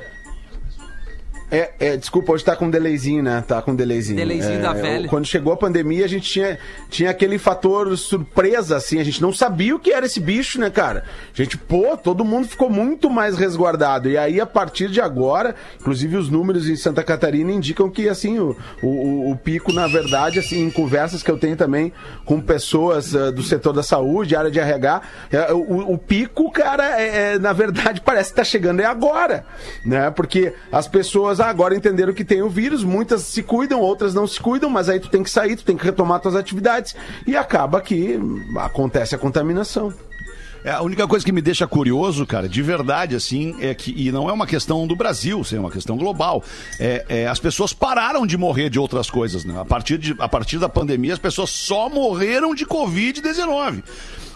[1.50, 3.42] É, é, desculpa, hoje tá com delayzinho, né?
[3.48, 4.18] Tá com delayzinho.
[4.18, 5.08] Delayzinho É, da velha.
[5.08, 9.00] Quando chegou a pandemia, a gente tinha, tinha aquele fator surpresa, assim.
[9.00, 11.06] A gente não sabia o que era esse bicho, né, cara?
[11.34, 14.10] A gente, pô, todo mundo ficou muito mais resguardado.
[14.10, 18.40] E aí, a partir de agora, inclusive os números em Santa Catarina indicam que, assim,
[18.40, 21.94] o, o, o pico, na verdade, assim, em conversas que eu tenho também
[22.26, 27.00] com pessoas ah, do setor da saúde, área de RH, é, o, o pico, cara,
[27.00, 29.46] é, é, na verdade, parece que tá chegando é agora,
[29.86, 30.12] né?
[30.12, 34.40] Porque as pessoas agora entenderam que tem o vírus, muitas se cuidam, outras não se
[34.40, 36.96] cuidam, mas aí tu tem que sair, tu tem que retomar tuas atividades
[37.26, 38.20] e acaba que
[38.58, 39.94] acontece a contaminação.
[40.64, 44.12] É, a única coisa que me deixa curioso, cara, de verdade, assim, é que, e
[44.12, 46.44] não é uma questão do Brasil, é uma questão global.
[46.80, 49.60] É, é, as pessoas pararam de morrer de outras coisas, né?
[49.60, 53.84] A partir, de, a partir da pandemia, as pessoas só morreram de Covid-19.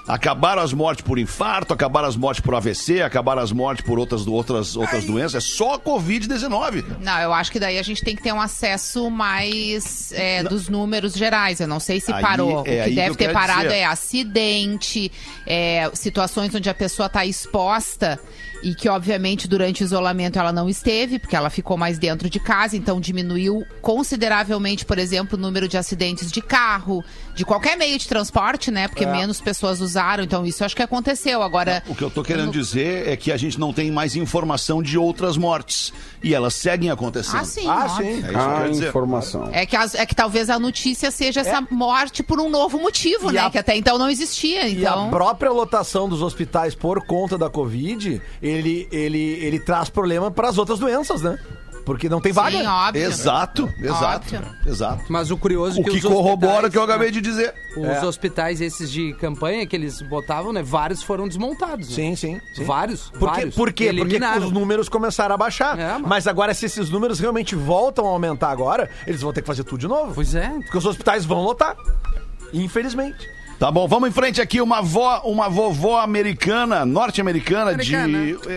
[0.08, 4.26] Acabaram as mortes por infarto, acabaram as mortes por AVC, acabaram as mortes por outras,
[4.28, 5.36] outras, outras doenças.
[5.36, 6.82] É só Covid-19.
[6.84, 7.00] cara.
[7.00, 10.68] Não, eu acho que daí a gente tem que ter um acesso mais é, dos
[10.70, 11.60] números gerais.
[11.60, 12.60] Eu não sei se Aí- parou.
[12.60, 13.76] é o que que deve eu ter parado dizer.
[13.76, 15.12] é acidente,
[15.46, 18.20] é, situações onde a pessoa está exposta
[18.64, 22.40] e que, obviamente, durante o isolamento ela não esteve, porque ela ficou mais dentro de
[22.40, 27.04] casa, então diminuiu consideravelmente, por exemplo, o número de acidentes de carro,
[27.36, 28.88] de qualquer meio de transporte, né?
[28.88, 30.24] Porque menos pessoas usaram.
[30.24, 31.42] Então, isso acho que aconteceu.
[31.42, 31.82] Agora.
[31.88, 34.98] O que eu tô querendo dizer é que a gente não tem mais informação de
[34.98, 35.94] outras mortes.
[36.24, 37.40] E elas seguem acontecendo.
[37.40, 37.68] Ah, sim.
[37.68, 38.06] Ah, óbvio.
[38.06, 38.24] sim.
[38.24, 39.50] É isso que informação.
[39.52, 43.32] É que, as- é que talvez a notícia seja essa morte por um novo motivo,
[43.32, 43.40] E né?
[43.42, 44.68] a- Que até então não existia.
[44.68, 45.10] E a Então.
[45.10, 48.22] própria lotação dos hospitais por conta da Covid,
[48.52, 51.38] ele, ele, ele traz problema para as outras doenças, né?
[51.84, 52.52] Porque não tem vaga.
[52.60, 53.04] Sim, óbvio.
[53.04, 54.56] Exato, exato, Óbvio.
[54.68, 55.04] exato.
[55.10, 57.22] Mas o curioso é O que, que os corrobora o que eu acabei né, de
[57.22, 57.52] dizer.
[57.76, 58.06] Os É.
[58.06, 60.62] hospitais esses de campanha que eles botavam, né?
[60.62, 61.90] Vários foram desmontados.
[61.90, 61.96] né?
[61.96, 62.40] Sim, sim.
[62.54, 62.64] sim.
[62.64, 63.10] Vários.
[63.10, 63.26] Por quê?
[63.26, 63.56] vários.
[63.56, 63.86] Por quê?
[63.86, 64.46] Porque Eliminaram.
[64.46, 65.78] os números começaram a baixar.
[65.80, 69.42] É, mas- mas agora, se esses números realmente voltam a aumentar agora, eles vão ter
[69.42, 70.14] que fazer tudo de novo.
[70.14, 70.50] Pois é.
[70.50, 71.76] Porque os hospitais vão lotar.
[72.54, 73.28] Infelizmente.
[73.62, 74.60] Tá bom, vamos em frente aqui.
[74.60, 77.94] Uma avó, uma vovó americana, norte-americana, de.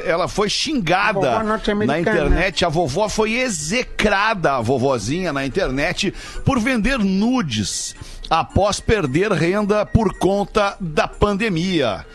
[0.03, 1.43] Ela foi xingada
[1.87, 2.65] na internet.
[2.65, 6.11] A vovó foi execrada, a vovozinha, na internet,
[6.43, 7.95] por vender nudes
[8.31, 12.07] após perder renda por conta da pandemia.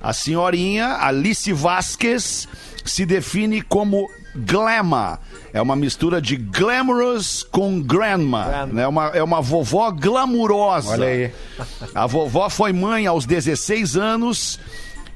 [0.00, 2.46] A senhorinha, Alice Vasquez,
[2.84, 5.18] se define como Glama.
[5.52, 8.66] É uma mistura de glamorous com grandma.
[8.66, 8.86] né?
[8.86, 10.90] uma, é uma vovó glamurosa.
[10.90, 11.32] Olha aí.
[11.94, 14.60] A vovó foi mãe aos 16 anos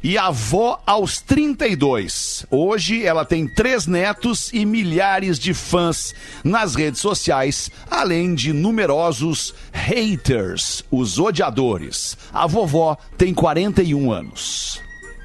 [0.03, 2.47] e avó aos 32.
[2.51, 9.55] Hoje ela tem três netos e milhares de fãs nas redes sociais, além de numerosos
[9.73, 12.17] haters, os odiadores.
[12.33, 14.81] A vovó tem 41 anos.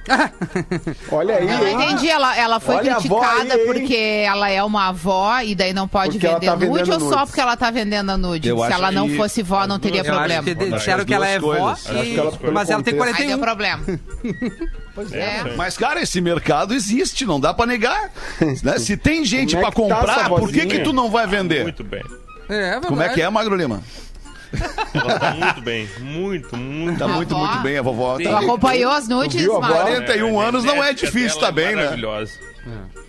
[1.11, 1.47] Olha aí.
[1.49, 5.55] Eu não entendi, ela, ela foi Olha criticada aí, porque ela é uma avó e
[5.55, 8.09] daí não pode Porque ela vender tá nude vendendo ou só porque ela tá vendendo
[8.11, 8.49] a nude?
[8.49, 10.43] Eu Se ela não que- fosse vó, não teria Eu acho problema.
[10.43, 12.15] que Acho disseram as que ela é vó, que ela- e...
[12.37, 13.21] pelo mas ela tem contexto.
[13.21, 13.39] Aí deu 41.
[13.39, 13.83] problema.
[15.11, 15.55] É, É.
[15.57, 18.11] Mas, cara, esse mercado existe, não dá pra negar.
[18.63, 18.77] né?
[18.79, 21.09] Se tem gente Como é pra que tá comprar, essa por que, que tu não
[21.09, 21.63] vai vender?
[21.63, 22.01] Muito bem.
[22.47, 23.81] É, Como é que é, Magro Lima?
[24.93, 25.89] Ela tá muito bem.
[25.99, 26.99] Muito, muito.
[26.99, 28.17] Tá muito, muito bem a vovó.
[28.17, 28.23] Sim.
[28.23, 29.73] Tu Tá acompanhou as nudes, viu avó?
[29.73, 31.83] 41 a anos não é difícil dela é também, né?
[31.83, 32.31] maravilhosa.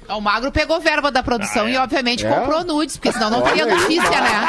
[0.09, 1.72] O Magro pegou verba da produção Ah, é?
[1.72, 2.30] e, obviamente, É?
[2.30, 4.48] comprou nudes, porque senão não teria Olha notícia, né?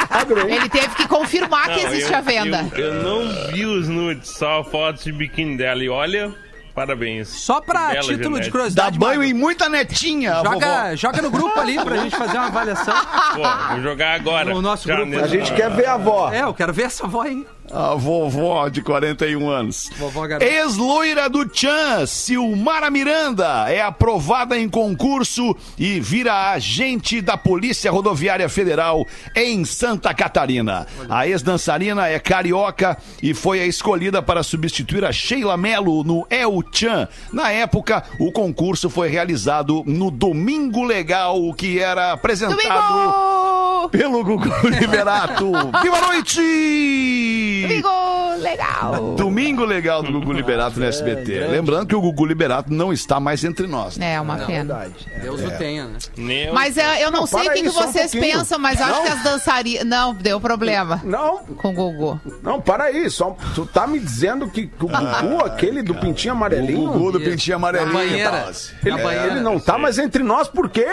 [0.54, 2.70] Ele teve que confirmar que Não, existe eu- a venda.
[2.76, 5.82] Eu, eu não vi os nudes, só fotos de biquíni dela.
[5.84, 6.32] E olha,
[6.78, 7.30] parabéns.
[7.30, 8.46] Só pra Bela título de genética.
[8.46, 12.38] Dá curiosidade, banho Magro, em muita netinha, joga, joga no grupo ali pra gente fazer
[12.38, 12.94] uma avaliação.
[13.34, 14.54] Pô, vou jogar agora.
[14.54, 15.20] No nosso Já grupo.
[15.20, 16.32] A gente quer ver a avó.
[16.32, 17.48] É, eu quero ver essa avó aí.
[17.72, 19.90] A vovó de 41 anos.
[19.98, 20.46] Vovó garota.
[20.46, 28.48] Ex-loira do Tchan, Silmara Miranda, é aprovada em concurso e vira agente da Polícia Rodoviária
[28.48, 30.88] Federal em Santa Catarina.
[31.10, 36.64] A ex-dançarina é carioca e foi a escolhida para substituir a Sheila Mello no El
[36.64, 37.08] Tchan.
[37.34, 43.90] Na época, o concurso foi realizado no Domingo Legal, que era apresentado Domingo!
[43.90, 45.52] pelo Gugu Liberato.
[45.82, 47.57] Viva a noite!
[47.64, 47.90] Domingo!
[48.38, 49.16] Legal!
[49.16, 51.48] Domingo legal do Gugu Liberato no SBT.
[51.48, 53.98] Lembrando que o Gugu Liberato não está mais entre nós.
[53.98, 54.14] né?
[54.14, 54.88] É uma pena.
[55.22, 56.52] Deus o tenha, né?
[56.54, 58.38] Mas é, eu não, Não, sei o que, que um vocês pouquinho.
[58.40, 59.04] pensam, mas eu acho Não.
[59.04, 59.86] que as dançarinas.
[59.86, 62.20] Não, deu problema Não, com o Gugu.
[62.44, 63.10] não, para aí.
[63.10, 67.20] Só, tu tá me dizendo que o Gugu, aquele do pintinho O amarelinho, Gugu do
[67.22, 67.94] pintinho Na amarelinho.
[67.94, 68.30] banheira.
[68.44, 68.72] Pause.
[68.86, 69.28] ele, Na banheira.
[69.32, 70.86] ele não tá mais entre nós, por quê?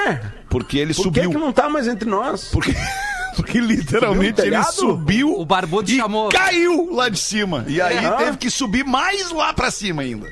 [0.48, 1.24] Porque ele Por subiu.
[1.24, 2.48] que, que não tá mais entre nós?
[2.52, 2.72] Porque,
[3.34, 6.28] porque literalmente ele subiu O Barbudo e chamou.
[6.28, 7.64] caiu lá de cima.
[7.68, 10.28] E aí teve que subir mais lá pra cima ainda.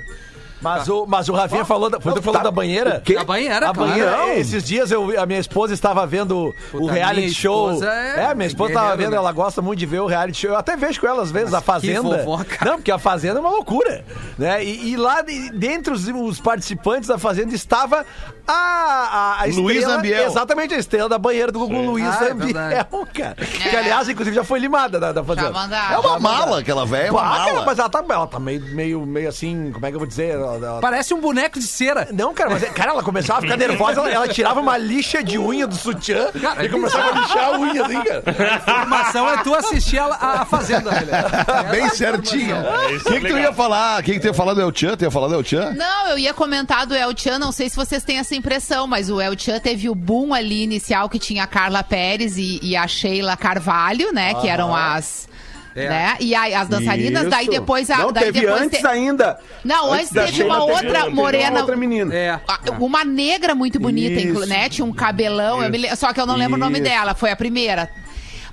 [0.63, 2.99] Mas o, mas o Rafinha falou, da, foi tu que falou tá- da banheira?
[2.99, 3.15] o quê?
[3.15, 3.91] Na banheira, A claro.
[3.91, 4.33] banheira, Não.
[4.35, 7.73] esses dias eu, a minha esposa estava vendo o Puta, reality minha show.
[7.73, 9.17] esposa é minha esposa estava vendo, né?
[9.17, 10.51] ela gosta muito de ver o reality show.
[10.51, 12.03] Eu até vejo com ela às vezes, a Fazenda.
[12.25, 12.71] vovó, cara.
[12.71, 14.05] Não, porque a Fazenda é uma loucura.
[14.39, 14.65] Né?
[14.65, 18.05] E, e lá de- dentre os, os participantes da Fazenda estava
[18.47, 20.27] a, a, a Luiz estrela- Ambiel.
[20.27, 23.35] Exatamente, a estrela da banheira do Gugu, Luiz Ah, é Ambiel, cara.
[23.37, 25.51] Que aliás, inclusive, já foi limada da, da Fazenda.
[25.51, 25.95] mandaram.
[25.95, 27.67] É uma mala aquela velha, é uma cara, mala.
[27.67, 30.31] mas ela tá, ela tá meio, meio, meio assim, como é que eu vou dizer?
[30.35, 32.09] Ela- ela- Parece um boneco de cera.
[32.13, 35.39] não, cara, mas cara, ela começava a ficar nervosa, ela, ela tirava uma lixa de
[35.39, 38.23] unha do sutiã Cara, e começava a lixar a unha, assim, cara.
[38.27, 41.71] A informação é tu assistir a, a, a Fazenda, velho.
[41.71, 42.57] Bem certinho.
[42.57, 44.03] É, O que, é que tu ia falar?
[44.03, 44.97] Quem que tu ia falar do El Chan?
[44.97, 45.73] Tu ia falar do El Chan?
[45.77, 49.11] Não, eu ia comentar do El Chan, não sei se vocês têm essa impressão, mas
[49.11, 52.77] o El Chan teve o boom ali inicial que tinha a Carla Pérez e, e
[52.77, 54.35] a Sheila Carvalho, né?
[54.35, 55.29] Que eram as.
[55.75, 55.89] É.
[55.89, 56.17] Né?
[56.21, 57.51] E aí, as dançarinas, daí Isso.
[57.53, 57.99] depois a.
[57.99, 59.39] Não, daí teve depois antes te- ainda.
[59.65, 61.61] Não, antes da teve uma teve outra uma morena.
[61.61, 62.15] outra menina.
[62.15, 62.39] É.
[62.47, 64.47] Ah, Uma negra muito bonita, Isso.
[64.47, 64.69] né?
[64.69, 66.85] Tinha um cabelão, me só que eu não lembro o nome Isso.
[66.85, 67.89] dela, foi a primeira.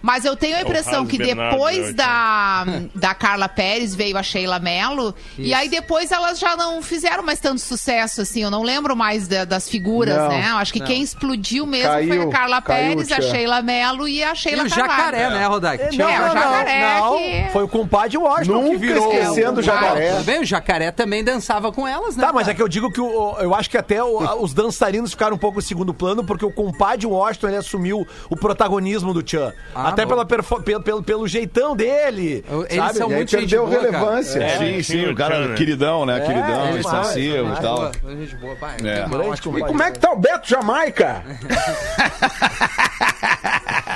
[0.02, 4.18] Mas eu tenho a impressão Carlos que Bernardo, depois eu da, da Carla Pérez veio
[4.18, 5.14] a Sheila Mello.
[5.38, 8.42] E aí depois elas já não fizeram mais tanto sucesso, assim.
[8.44, 10.48] Eu não lembro mais da- das figuras, Não, né?
[10.52, 13.22] Eu acho que quem explodiu mesmo foi Caiu, a Carla caiu Pérez, o a.
[13.22, 14.90] Sheila Mello e a E Sheila o Carvalho.
[14.96, 15.90] jacaré, né, Rodak?
[15.90, 19.14] Tinha- É, o jacaré não, que- foi o compadre Washington que Nunca virou.
[19.14, 20.12] esquecendo o jacaré.
[20.14, 22.26] Tudo bem, o jacaré também dançava com elas, né?
[22.26, 22.52] Tá, mas cara?
[22.52, 25.40] é que eu digo que o- eu acho que até o- os dançarinos ficaram um
[25.40, 29.54] pouco em segundo plano, porque o compadre Washington ele assumiu o protagonismo do Tchan.
[29.76, 30.10] Ah, até bom.
[30.10, 32.43] pela perfo- pelo, pelo, pelo jeitão dele.
[32.69, 32.97] Eles sabe?
[32.97, 33.91] são E aí muito gente perdeu boa, cara.
[33.91, 34.49] relevância.
[34.58, 35.56] sim, sim, tinha o cara né?
[35.56, 36.19] queridão, né?
[36.19, 37.91] queridão, é, expansivo demais, e tal.
[38.17, 38.78] Gente boa, pai.
[38.84, 39.08] É.
[39.08, 41.23] Grande E como é que tá o Beto Jamaica?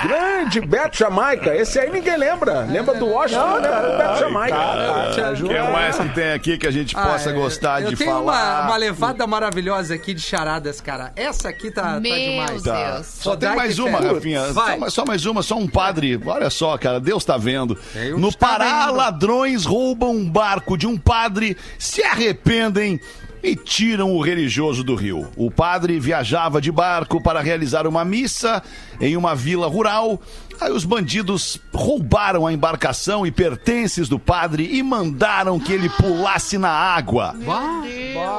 [0.08, 1.56] Grande Beto Jamaica.
[1.56, 2.62] Esse aí ninguém lembra.
[2.70, 3.56] Lembra do Washington?
[3.56, 4.56] lembra do Beto Jamaica.
[4.58, 7.34] O que mais que tem aqui que a gente Ah, possa é.
[7.34, 8.62] gostar eu de tenho falar?
[8.62, 11.12] Uma, uma levada maravilhosa aqui de charadas, cara.
[11.16, 12.62] Essa aqui tá, tá Meu demais.
[12.64, 13.08] Deus.
[13.08, 14.14] Só tem Rodaica mais uma, Fera.
[14.14, 14.54] Rafinha.
[14.54, 16.20] Só, só mais uma, só um padre.
[16.26, 17.78] Olha só, cara, Deus tá vendo.
[17.96, 18.96] Eu No estava Pará, indo.
[18.96, 23.00] ladrões roubam um barco de um padre, se arrependem
[23.44, 25.28] e tiram o religioso do rio.
[25.36, 28.64] O padre viajava de barco para realizar uma missa
[29.02, 30.20] em uma vila rural.
[30.64, 36.58] Aí os bandidos roubaram a embarcação e pertences do padre e mandaram que ele pulasse
[36.58, 37.36] na água.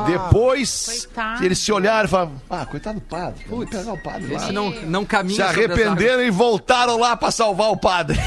[0.06, 1.44] Depois, Coitado.
[1.44, 4.36] eles se olharam e falaram: Ah, coitado do padre, vou pegar o padre lá.
[4.42, 8.18] Esse não, não caminha Se arrependeram e voltaram lá pra salvar o padre.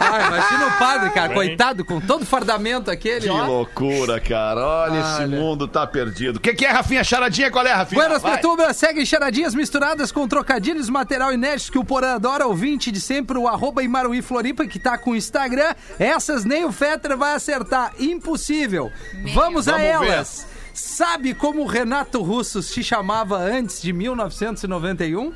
[0.00, 3.46] Ah, imagina o padre, cara, coitado, com todo o fardamento aquele, Que ó.
[3.46, 4.60] loucura, cara.
[4.60, 5.28] Olha, esse Olha.
[5.38, 6.36] mundo tá perdido.
[6.36, 7.04] O que, que é, Rafinha?
[7.04, 8.00] Charadinha, qual é, Rafinha?
[8.00, 8.36] Buenas Vai.
[8.36, 13.27] Petúbas, segue charadinhas misturadas com trocadilhos, material inédito que o Porã adora, ouvinte de sempre,
[13.36, 15.74] o arroba Imaruí Floripa, que tá com o Instagram.
[15.98, 18.92] Essas nem o Fetter vai acertar, impossível.
[19.34, 20.06] Vamos a Vamos ver.
[20.08, 20.46] elas.
[20.72, 25.32] Sabe como o Renato Russo se chamava antes de 1991?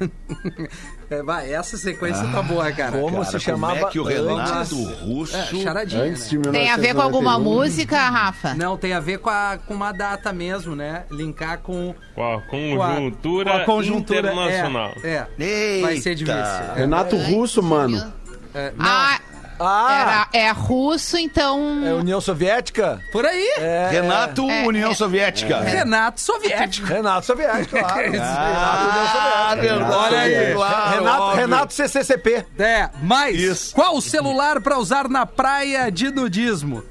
[1.12, 2.92] É, vai, essa sequência tá boa, cara.
[2.98, 5.00] Como Cara, se como chamava é que o Renato antes?
[5.00, 5.36] Russo...
[5.36, 6.40] É, charadinha, Antes né?
[6.52, 7.44] Tem a ver com alguma 1991.
[7.44, 8.54] música, Rafa?
[8.54, 11.04] Não, tem a ver com, a, com uma data mesmo, né?
[11.10, 14.92] Linkar com, Com a com a- conjuntura, com a conjuntura internacional.
[15.04, 15.80] É, é.
[15.82, 16.40] vai ser difícil.
[16.40, 18.12] É, Renato Russo, mano.
[18.54, 19.20] é, não, Ah,
[19.62, 21.82] Ah, era, é russo, então.
[21.84, 23.00] é União Soviética?
[23.12, 23.54] por aí.
[23.58, 24.94] É, Renato É, União é.
[24.94, 25.60] Soviética.
[25.60, 26.86] Renato Soviético.
[26.86, 28.12] Renato Soviético, claro.
[28.20, 29.92] Ah, verdade.
[29.92, 30.54] Olha aí.
[30.54, 31.40] claro, Renato, óbvio.
[31.40, 32.46] Renato CCCP.
[32.58, 33.74] É, mas Isso.
[33.74, 36.82] qual o celular pra usar na praia de nudismo?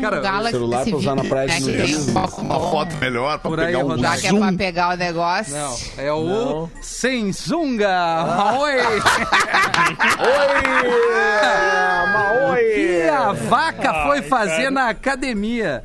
[0.00, 3.38] Cara, um Galaxy celular pra usar na S20, praia de um pouco Uma foto melhor
[3.38, 4.40] pra Por aí, pegar um Rodaica, Já que é zoom.
[4.40, 5.54] pra pegar o negócio.
[5.54, 6.70] Não, é o Não.
[6.82, 8.54] Sensunga.
[8.58, 8.72] Oi!
[12.50, 12.54] Oi!
[12.54, 15.82] O que a vaca foi fazer na academia?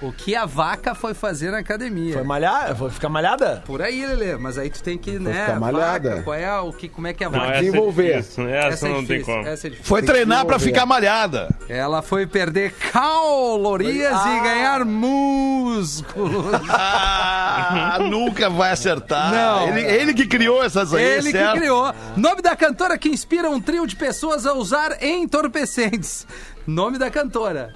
[0.00, 2.14] O que a vaca foi fazer na academia?
[2.14, 2.74] Foi malhar?
[2.76, 3.64] Foi ficar malhada?
[3.66, 5.46] Por aí, Lelê, mas aí tu tem que, né?
[5.46, 6.10] ficar malhada.
[6.10, 7.52] vaca, qual é a- o que, como é que a Não, vaca...
[7.54, 8.10] essa Desenvolver.
[8.12, 8.48] é difícil.
[8.48, 9.48] Essa, é não tem difícil, como.
[9.48, 9.88] essa é difícil.
[9.88, 11.48] Foi treinar pra ficar malhada.
[11.68, 16.46] Ela foi perder calorias e ganhar músculos.
[16.70, 19.30] Ah, nunca vai acertar.
[19.32, 19.68] Não.
[19.68, 21.56] Ele, ele que criou essas aí, Ele que certo?
[21.58, 21.92] criou.
[22.16, 26.26] Nome da cantora que inspira um trio de pessoas a usar entorpecentes.
[26.66, 27.74] Nome da cantora.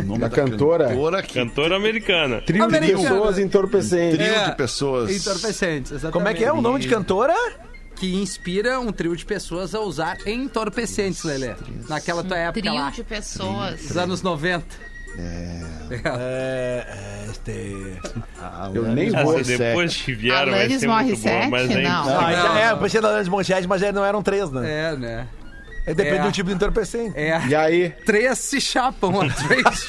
[0.00, 0.88] O nome Da cantora?
[0.88, 2.40] cantora que Cantora americana.
[2.42, 3.02] Trio de Americana.
[3.08, 4.18] pessoas entorpecentes.
[4.18, 4.44] trio É.
[4.50, 5.10] de pessoas.
[5.10, 6.12] Entorpecentes, exatamente.
[6.12, 7.34] Como é que é o nome de cantora?
[7.96, 11.54] Que inspira um trio de pessoas a usar entorpecentes, Lelê.
[11.88, 12.90] Naquela tua época Trio lá.
[12.90, 13.80] de pessoas.
[13.80, 14.64] Dos anos 90.
[15.18, 15.60] É,
[16.04, 17.96] é, este...
[18.74, 19.42] Eu nem vou.
[19.42, 21.50] depois que vieram vai Alanis ser muito boa, Morissette?
[21.50, 22.00] mas é Não.
[22.00, 22.18] impossível.
[22.20, 22.70] Ah, não, é, não.
[22.72, 24.90] eu pensei na Alanis Monchete, mas aí não eram três, né?
[24.92, 25.28] É, né?
[25.86, 26.22] É, depende É.
[26.24, 27.16] do tipo de entorpecente.
[27.18, 27.40] É.
[27.46, 27.90] E aí?
[28.04, 29.20] Três se chapam, ó.
[29.46, 29.86] Três se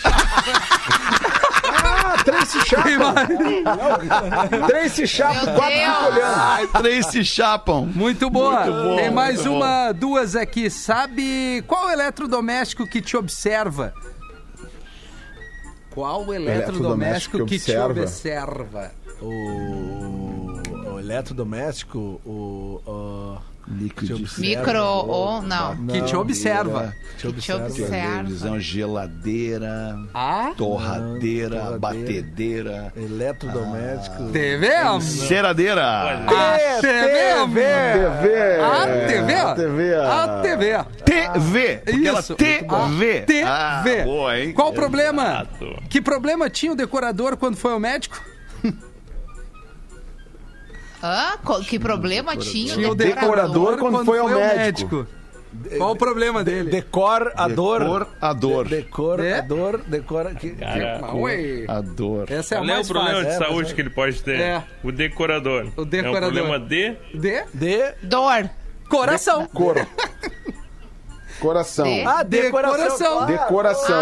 [1.70, 3.16] Ah, três se chapam.
[4.68, 5.88] Três se chapam, Meu quatro Deus.
[5.96, 6.36] ficam olhando.
[6.36, 7.86] Ai, três se chapam.
[7.86, 8.62] Muito boa.
[8.66, 10.70] Muito bom, Tem mais muito uma, duas aqui.
[10.70, 13.94] Sabe qual eletrodoméstico que te observa?
[15.92, 18.92] Qual eletrodoméstico Eletrodoméstico que, que te observa?
[19.20, 22.82] O, o eletrodoméstico, o...
[22.86, 23.38] o.
[23.68, 25.76] Micro ou não.
[25.88, 26.94] Que te observa.
[27.18, 27.88] Te Que te observa.
[28.24, 30.54] Televisão, geladeira, Ah?
[30.56, 31.80] torradeira, torradeira.
[31.80, 34.30] batedeira, Eletrodoméstico.
[34.32, 34.70] TV?
[35.02, 35.84] ceradeira.
[36.28, 37.10] A TV?
[37.44, 38.62] TV.
[38.62, 39.34] A TV?
[39.36, 39.96] A TV.
[39.96, 40.84] A TV.
[41.04, 41.82] TV.
[42.20, 42.36] Isso.
[42.36, 43.22] TV.
[43.22, 43.44] TV.
[43.44, 44.54] Ah, boa, hein?
[44.54, 45.46] Qual o problema?
[45.90, 48.22] Que problema tinha o decorador quando foi ao médico?
[51.04, 51.38] Hã?
[51.44, 55.06] Co- Que problema tinha Tinha o decorador quando foi ao médico.
[55.78, 56.70] Qual o problema dele?
[56.70, 57.80] Decor, a dor.
[57.80, 58.68] Decor, a dor.
[58.68, 59.34] Decor, É?
[59.40, 59.82] a dor,
[60.62, 61.66] Ah, ué.
[61.68, 62.30] A dor.
[62.30, 63.30] Essa é a Qual é o mais problema fácil.
[63.30, 64.40] de É, saúde é- que ele pode ter?
[64.40, 64.64] É.
[64.84, 65.68] O decorador.
[65.78, 66.24] O decorador.
[66.40, 66.96] É um problema de...
[67.14, 67.94] De de.
[68.04, 68.50] Dor.
[68.90, 69.48] coração.
[69.48, 69.76] Cor.
[71.40, 71.86] Coração.
[71.86, 72.78] De- Ah, decoração.
[72.78, 73.16] Decoração.
[73.18, 73.32] claro.
[73.32, 73.96] Decoração.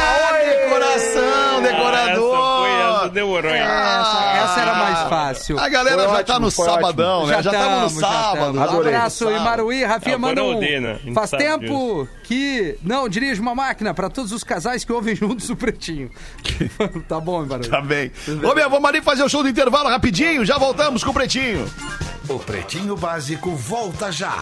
[0.00, 2.57] Ah, decoração, decorador.
[2.98, 3.60] Essa demorou, hein?
[3.60, 5.58] Essa, era mais fácil.
[5.58, 7.42] A galera Foi já ótimo, tá no sabadão, né?
[7.42, 8.36] Já estamos no sábado.
[8.46, 8.60] tamo.
[8.62, 8.94] Adorei.
[8.94, 9.30] Abraço.
[9.30, 9.84] Imaruí.
[9.84, 10.60] Rafinha Ah, manda um...
[10.60, 11.00] né?
[11.14, 15.56] Faz tempo que não dirige uma máquina para todos os casais que ouvem juntos o
[15.56, 16.10] Pretinho.
[17.08, 17.68] tá bom, Imaruí.
[17.68, 18.10] Tá bem.
[18.42, 20.44] Ô, meu, vamos ali fazer o show do intervalo rapidinho.
[20.44, 21.70] Já voltamos com o Pretinho.
[22.28, 24.34] O Pretinho Básico volta já.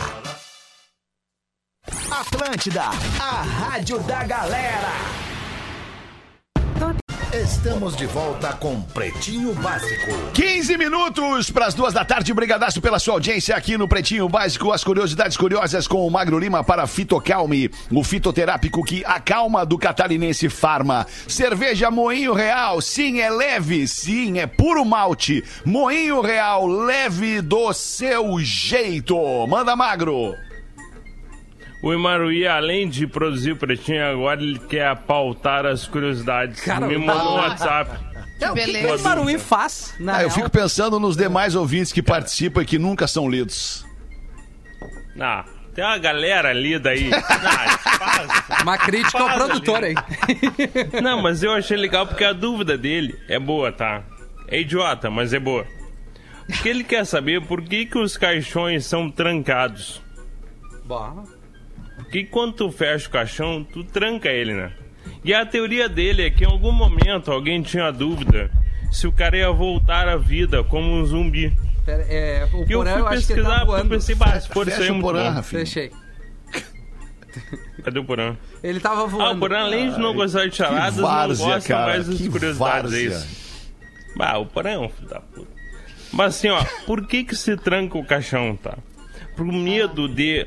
[2.11, 2.83] Atlântida,
[3.21, 5.26] a rádio da galera.
[7.33, 10.12] Estamos de volta com Pretinho Básico.
[10.33, 12.33] 15 minutos para as duas da tarde.
[12.33, 14.71] Brigadaço pela sua audiência aqui no Pretinho Básico.
[14.71, 20.49] As curiosidades curiosas com o Magro Lima para Fitocalme, o fitoterápico que acalma do catarinense
[20.49, 21.05] Farma.
[21.27, 25.43] Cerveja Moinho Real, sim, é leve, sim, é puro malte.
[25.65, 29.17] Moinho Real, leve do seu jeito.
[29.49, 30.45] Manda, Magro.
[31.87, 36.61] O Imaruí, além de produzir o Pretinho, agora ele quer pautar as curiosidades.
[36.61, 37.96] Cara, Me mandou um WhatsApp.
[38.40, 39.94] É, o que, o Maruí faz?
[40.01, 43.87] Na Ah, eu fico pensando nos demais ouvintes que participam e que nunca são lidos.
[45.16, 45.44] Ah,
[45.77, 47.09] tem uma galera ali daí.
[47.14, 48.62] Ah, faz.
[48.62, 49.94] Uma crítica ao produtor aí.
[51.01, 54.03] Não, mas eu achei legal porque a dúvida dele é boa, tá?
[54.49, 55.64] É idiota, mas é boa.
[56.49, 60.03] Porque ele quer saber por que, que os caixões são trancados.
[60.85, 61.25] Bom,
[61.97, 64.73] Porque quando tu fecha o caixão, tu tranca ele, né?
[65.25, 68.51] E a teoria dele é que em algum momento alguém tinha dúvida
[68.93, 71.53] se o cara ia voltar à vida como um zumbi.
[71.85, 73.66] pera, é, o E eu Porã, fui eu acho que ele tá pesquisar, porque eu
[73.77, 73.89] voando.
[73.91, 75.43] pensei, bah, se for isso aí é muito porã, bom.
[75.43, 75.91] Fechei.
[77.85, 78.37] Cadê o Porã?
[78.62, 79.24] Ele tava voando.
[79.27, 82.29] Ah, o Porã, além de não gostar de charadas, várzea, não gosta cara, mais das
[82.29, 83.47] curiosidades, é isso.
[84.16, 85.49] Bah, o Porã é um filho da puta.
[86.12, 88.79] Mas assim, ó, por que que se tranca o caixão, tá?
[89.37, 90.47] Por medo de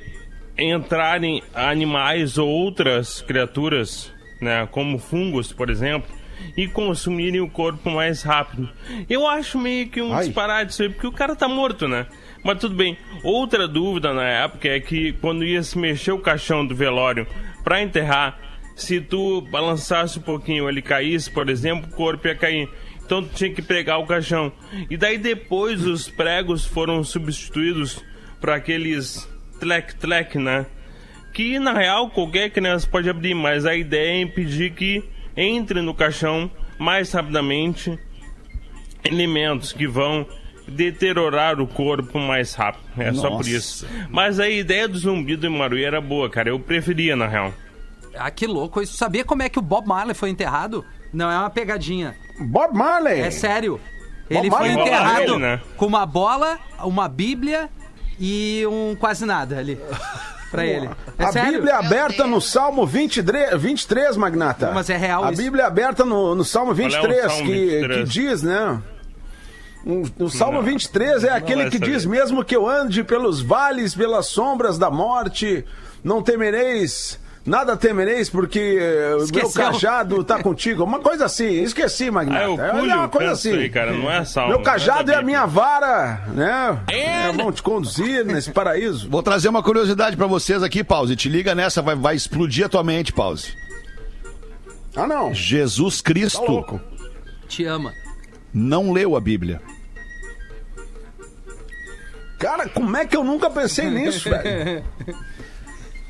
[0.60, 6.10] entrarem animais ou outras criaturas, né, como fungos, por exemplo,
[6.56, 8.70] e consumirem o corpo mais rápido.
[9.10, 10.26] Eu acho meio que um Ai.
[10.26, 12.06] disparate isso aí, porque o cara tá morto, né?
[12.44, 12.98] Mas tudo bem.
[13.24, 17.28] Outra dúvida na época é que quando ia se mexer o caixão do velório
[17.64, 18.40] pra enterrar,
[18.76, 22.70] se tu balançasse um pouquinho, ele caísse, por exemplo, o corpo ia cair.
[23.06, 24.52] Então tu tinha que pregar o caixão.
[24.90, 28.04] E daí depois os pregos foram substituídos
[28.40, 29.29] por aqueles
[29.60, 30.66] tlec-tlec, né?
[31.34, 35.04] Que na real qualquer criança pode abrir, mas a ideia é impedir que
[35.38, 37.98] entre no caixão mais rapidamente
[39.04, 40.26] elementos que vão
[40.68, 42.84] deteriorar o corpo mais rápido.
[42.98, 43.50] É só por Nossa.
[43.50, 43.88] isso.
[44.10, 46.50] Mas a ideia do zumbi do Maruí era boa, cara.
[46.50, 47.54] Eu preferia, na real.
[48.16, 48.96] Ah, que louco isso.
[48.98, 50.86] Sabia como é que o Bob Marley foi enterrado?
[51.14, 52.16] Não é uma pegadinha.
[52.40, 53.20] Bob Marley.
[53.22, 53.80] É sério.
[54.30, 54.88] Ele Bob foi Marley.
[54.88, 55.62] enterrado Ele, né?
[55.76, 57.70] com uma bola, uma bíblia
[58.20, 59.80] e um quase nada ali.
[60.52, 60.90] Pra ele.
[61.18, 61.52] É a sério.
[61.54, 64.72] Bíblia é aberta no Salmo 23, 23 Magnata.
[64.74, 65.42] Mas é real A isso.
[65.42, 67.98] Bíblia é aberta no, no Salmo 23, Salmo que, 23?
[67.98, 68.82] que diz, né?
[70.20, 73.96] O Salmo Não, 23 é aquele vai que diz: Mesmo que eu ande pelos vales,
[73.96, 75.64] pelas sombras da morte,
[76.04, 77.20] não temereis.
[77.50, 79.64] Nada temereis, porque eh, o meu Esqueceu.
[79.64, 80.84] cajado tá contigo.
[80.84, 82.40] Uma coisa assim, esqueci, Magnata.
[82.46, 83.54] Ah, é o É uma coisa assim.
[83.54, 83.92] aí, cara.
[83.92, 84.50] Não é salmo.
[84.50, 86.80] Meu cajado não é a minha vara, né?
[86.88, 89.10] É, vão te conduzir nesse paraíso.
[89.10, 91.16] Vou trazer uma curiosidade pra vocês aqui, Pause.
[91.16, 93.52] Te liga nessa, vai, vai explodir a tua mente, Pause.
[94.96, 95.34] Ah, não.
[95.34, 96.80] Jesus Tá Cristo louco.
[97.48, 97.92] Te ama.
[98.54, 99.60] não leu a Bíblia.
[102.38, 104.84] Cara, como é que eu nunca pensei nisso, velho?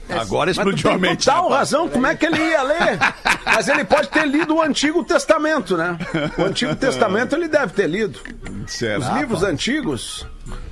[0.09, 1.25] Agora Mas tu explodiu a mente.
[1.25, 2.99] total razão, como é que ele ia ler?
[3.45, 5.97] Mas ele pode ter lido o Antigo Testamento, né?
[6.37, 8.19] O Antigo Testamento ele deve ter lido.
[8.67, 9.47] Será, Os livros pá?
[9.47, 10.27] antigos.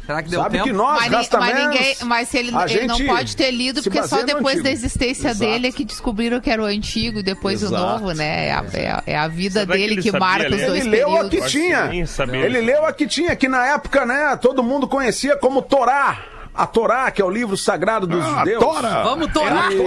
[0.05, 0.63] Será que deu Sabe tempo?
[0.69, 4.01] que nós, Mas, ni- mas ninguém, mas se ele, ele não pode ter lido, porque
[4.07, 5.39] só depois da existência Exato.
[5.51, 7.75] dele é que descobriram que era o antigo e depois Exato.
[7.83, 8.47] o novo, né?
[8.47, 10.55] É a, é a- é a vida Será que dele ele que, sabia marca os
[10.55, 10.65] ler?
[10.67, 11.29] dois Ele leu a períodos.
[11.39, 11.89] que tinha.
[12.33, 16.17] Ele leu a que tinha, que na época, né, todo mundo conhecia como Torá.
[16.57, 18.63] A Torá, que é o livro sagrado dos Ah, judeus.
[18.63, 19.03] Tora!
[19.03, 19.71] Vamos torar.
[19.71, 19.77] E-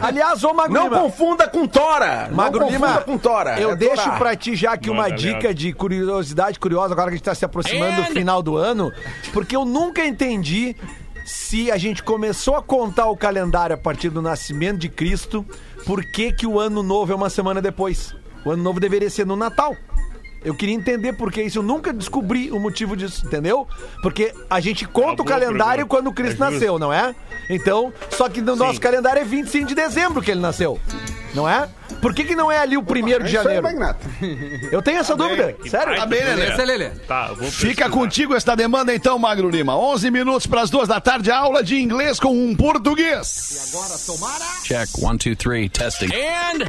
[0.00, 2.28] Aliás, ô Magro Não Lima, confunda com Tora.
[2.32, 3.60] Magro não confunda Lima, com Tora.
[3.60, 4.16] eu é deixo Torá.
[4.16, 7.34] pra ti já aqui uma Manda, dica de curiosidade curiosa, agora que a gente tá
[7.34, 8.92] se aproximando do final do ano,
[9.32, 10.76] porque eu nunca entendi
[11.24, 15.44] se a gente começou a contar o calendário a partir do nascimento de Cristo,
[15.86, 18.14] por que que o ano novo é uma semana depois?
[18.44, 19.74] O ano novo deveria ser no Natal.
[20.44, 21.58] Eu queria entender por que isso.
[21.58, 23.66] Eu nunca descobri o motivo disso, entendeu?
[24.02, 27.14] Porque a gente conta o calendário quando Cristo É nasceu, não é?
[27.48, 30.78] Então, só que no nosso calendário é 25 de dezembro que ele nasceu.
[31.34, 31.68] Não é?
[32.00, 33.62] Por que, que não é ali o primeiro É de isso aí, janeiro?
[33.64, 34.06] Magnata.
[34.70, 35.52] Eu tenho essa dúvida.
[35.54, 35.96] que Sério?
[35.96, 36.84] Tá bem, Lelê.
[36.84, 36.90] É.
[37.08, 37.90] Tá, vou Fica pesquisar.
[37.90, 39.76] contigo esta demanda então, Magro Lima.
[39.76, 43.72] 11 minutos para as duas da tarde, aula de inglês com um português.
[44.64, 46.06] Check one two three testing.
[46.14, 46.64] And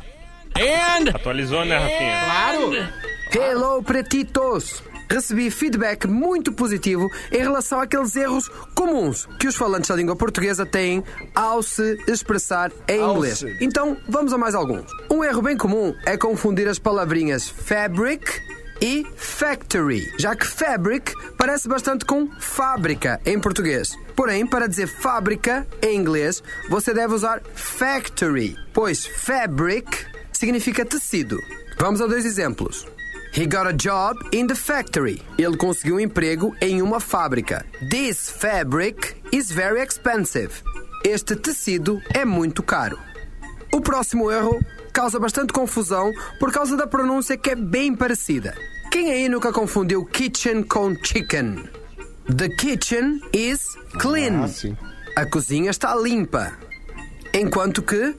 [0.57, 2.25] and Atualizou, né, Rafinha?
[2.25, 3.14] Claro.
[3.33, 4.83] Hello, pretitos!
[5.09, 10.65] Recebi feedback muito positivo em relação àqueles erros comuns que os falantes da língua portuguesa
[10.65, 11.03] têm
[11.35, 13.39] ao se expressar em Ao inglês.
[13.39, 13.57] se.
[13.61, 14.89] Então, vamos a mais alguns.
[15.11, 18.41] Um erro bem comum é confundir as palavrinhas fabric
[18.81, 23.95] e factory, já que fabric parece bastante com fábrica em português.
[24.15, 29.87] Porém, para dizer fábrica em inglês, você deve usar factory, pois fabric
[30.31, 31.39] significa tecido.
[31.77, 32.85] Vamos a dois exemplos.
[33.35, 35.21] He got a job in the factory.
[35.37, 37.65] Ele conseguiu um emprego em uma fábrica.
[37.91, 40.63] This fabric is very expensive.
[41.03, 42.97] Este tecido é muito caro.
[43.73, 44.57] O próximo erro
[44.93, 48.55] causa bastante confusão por causa da pronúncia que é bem parecida.
[48.89, 51.67] Quem aí nunca confundiu kitchen com chicken?
[52.33, 54.45] The kitchen is clean.
[54.45, 55.21] Ah.
[55.23, 56.53] A cozinha está limpa.
[57.33, 58.15] Enquanto que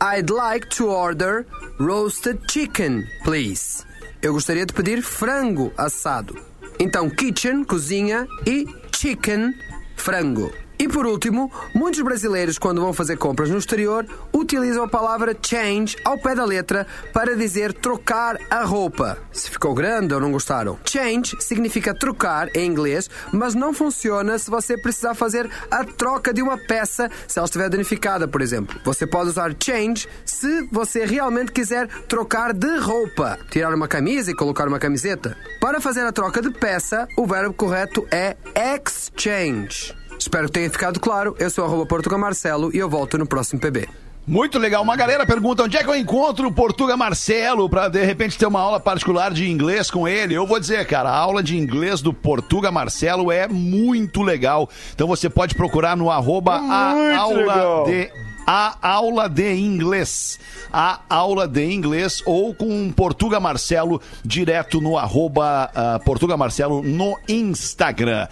[0.00, 1.44] I'd like to order
[1.80, 3.89] roasted chicken, please.
[4.22, 6.36] Eu gostaria de pedir frango assado.
[6.78, 9.54] Então, kitchen, cozinha e chicken,
[9.96, 10.52] frango.
[10.80, 15.94] E por último, muitos brasileiros, quando vão fazer compras no exterior, utilizam a palavra change
[16.02, 19.18] ao pé da letra para dizer trocar a roupa.
[19.30, 20.78] Se ficou grande ou não gostaram.
[20.86, 26.40] Change significa trocar em inglês, mas não funciona se você precisar fazer a troca de
[26.40, 28.80] uma peça se ela estiver danificada, por exemplo.
[28.82, 34.34] Você pode usar change se você realmente quiser trocar de roupa, tirar uma camisa e
[34.34, 35.36] colocar uma camiseta.
[35.60, 39.99] Para fazer a troca de peça, o verbo correto é exchange.
[40.20, 41.34] Espero que tenha ficado claro.
[41.38, 43.88] Eu sou arroba Portugal Marcelo e eu volto no próximo PB.
[44.26, 44.82] Muito legal.
[44.82, 48.44] Uma galera pergunta onde é que eu encontro o Portuga Marcelo pra de repente ter
[48.44, 50.34] uma aula particular de inglês com ele.
[50.34, 54.68] Eu vou dizer, cara, a aula de inglês do Portuga Marcelo é muito legal.
[54.94, 57.84] Então você pode procurar no arroba a aula legal.
[57.86, 58.12] de
[58.52, 60.36] a aula de inglês.
[60.72, 67.16] A aula de inglês ou com Portuga Marcelo direto no arroba ah, Portuga Marcelo no
[67.28, 68.26] Instagram.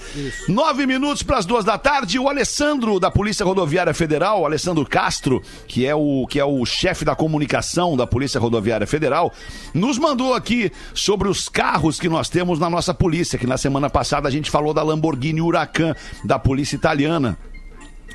[0.48, 2.18] Nove minutos para as duas da tarde.
[2.18, 7.04] O Alessandro da Polícia Rodoviária Federal, Alessandro Castro, que é o que é o chefe
[7.04, 9.32] da comunicação da Polícia Rodoviária Federal,
[9.72, 13.38] nos mandou aqui sobre os carros que nós temos na nossa polícia.
[13.38, 15.94] Que na semana passada a gente falou da Lamborghini Huracan
[16.24, 17.38] da polícia italiana.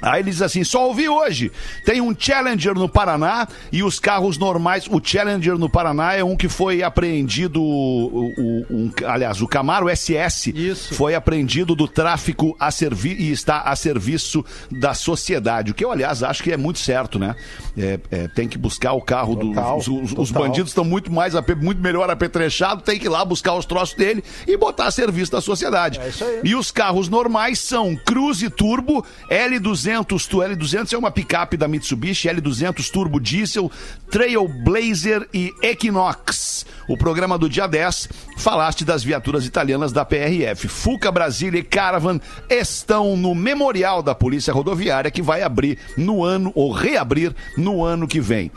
[0.03, 1.51] Aí ele diz assim: só ouvi hoje.
[1.85, 4.85] Tem um Challenger no Paraná e os carros normais.
[4.87, 7.61] O Challenger no Paraná é um que foi apreendido.
[7.61, 10.93] O, o- um- aliás, o Camaro SS Isso.
[10.95, 15.71] foi apreendido do tráfico a servi e está a serviço da sociedade.
[15.71, 17.35] O que eu, aliás, acho que é muito certo, né?
[17.77, 19.47] É, é, tem que buscar o carro do.
[19.53, 23.23] Total, os, os- os bandidos estão muito mais muito melhor apetrechados, tem que ir lá
[23.23, 25.99] buscar os troços dele e botar a serviço da sociedade.
[25.99, 26.41] É.
[26.43, 32.29] E os carros normais são Cruze Turbo, L200, tu- L200 é uma picape da Mitsubishi,
[32.29, 33.69] L200 Turbo Diesel,
[34.09, 36.65] Trailblazer e Equinox.
[36.87, 40.69] O programa do dia 10, falaste das viaturas italianas da PRF.
[40.69, 42.19] Fuca Brasília e Caravan
[42.49, 48.07] estão no memorial da Polícia Rodoviária que vai abrir no ano, ou reabrir no ano
[48.07, 48.49] que vem.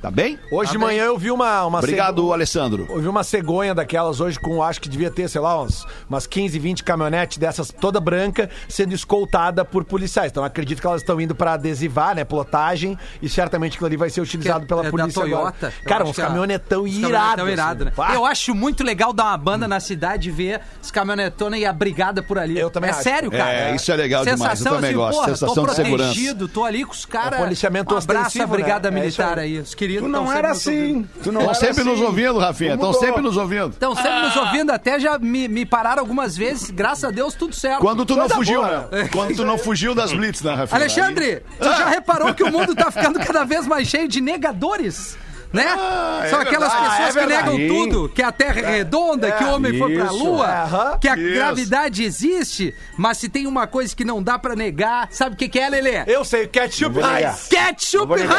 [0.00, 0.38] Tá bem?
[0.50, 1.66] Hoje de manhã eu vi uma.
[1.66, 2.86] uma Obrigado, cego- Alessandro.
[2.88, 6.26] Eu vi uma cegonha daquelas hoje com, acho que devia ter, sei lá, uns, umas
[6.26, 10.30] 15, 20 caminhonetes dessas toda branca sendo escoltada por policiais.
[10.30, 14.08] Então acredito que elas estão indo pra adesivar, né, plotagem, e certamente aquilo ali vai
[14.08, 15.66] ser utilizado pela é da polícia Toyota.
[15.66, 15.72] agora.
[15.84, 17.10] Cara, acho uns que a- caminhonetão Os irados.
[17.12, 17.92] caminhonetão irado, né?
[17.94, 18.14] assim.
[18.14, 21.74] Eu acho muito legal dar uma banda na cidade e ver os caminhonetonas e a
[21.74, 22.58] brigada por ali.
[22.58, 23.02] Eu também É acho.
[23.02, 23.52] sério, cara.
[23.52, 25.14] É, isso é legal demais, eu Sensação também assim, gosto.
[25.18, 26.04] porra, Sensação tô de segurança.
[26.08, 27.38] protegido, tô ali com os caras.
[27.38, 29.00] É policiamento um abraço à ostensivo, brigada né?
[29.04, 29.56] É isso militar aí.
[29.56, 29.60] aí.
[29.60, 31.06] Os queridos Tu não era assim.
[31.22, 32.04] Tu não Estão era sempre nos assim.
[32.04, 32.74] ouvindo, Rafinha.
[32.74, 33.70] Estão sempre nos ouvindo.
[33.70, 37.54] Estão sempre nos ouvindo, até já me, me pararam algumas vezes, graças a Deus, tudo
[37.54, 37.80] certo.
[37.80, 39.08] Quando tu não fugiu, né?
[39.12, 40.80] Quando tu não fugiu das blitz, né, Rafinha?
[40.80, 45.16] Alexandre, tu já reparou que o mundo tá ficando cada vez mais cheio de negadores?
[45.52, 45.64] Né?
[45.66, 46.90] Ah, é São aquelas verdade.
[46.96, 49.94] pessoas Ah, é que negam tudo, que a Terra é redonda, que o homem foi
[49.96, 50.14] pra Isso.
[50.24, 50.98] lua, Aham.
[50.98, 51.34] que a Isso.
[51.34, 55.48] gravidade existe, mas se tem uma coisa que não dá pra negar, sabe o que,
[55.48, 56.04] que é, Lelê?
[56.06, 57.00] Eu sei, ketchup.
[57.00, 57.48] Heinz.
[57.48, 58.12] Ketchup.
[58.12, 58.30] Heinz,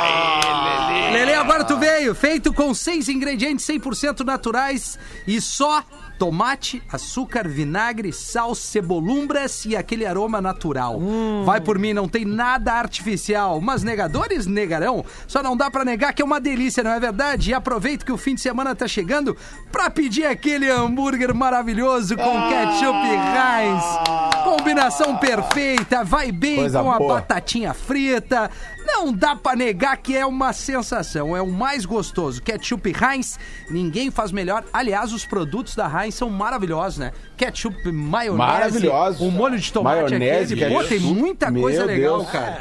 [0.00, 1.10] Lelê!
[1.12, 5.82] Lelê, agora tu veio, feito com seis ingredientes 100% naturais e só
[6.20, 11.00] tomate, açúcar, vinagre, sal, cebolumbras e aquele aroma natural.
[11.46, 15.02] Vai por mim, não tem nada artificial, mas negadores negarão.
[15.26, 17.50] Só não dá pra negar que é uma delícia, não é verdade?
[17.50, 19.34] E aproveita que o fim de semana tá chegando
[19.72, 23.84] pra pedir aquele hambúrguer maravilhoso com ketchup Heinz.
[24.44, 27.14] Combinação perfeita, vai bem Coisa com a boa.
[27.14, 28.50] batatinha frita.
[28.86, 32.40] Não dá pra negar que é uma sensação, é o mais gostoso.
[32.42, 33.38] Ketchup Heinz,
[33.70, 34.64] ninguém faz melhor.
[34.72, 37.12] Aliás, os produtos da Heinz são maravilhosos, né?
[37.36, 39.20] Ketchup, maionese, Maravilhosos.
[39.20, 40.74] o molho de tomate Maionese, aquele.
[40.74, 42.30] Pô, tem muita coisa Meu legal, Deus.
[42.30, 42.60] cara.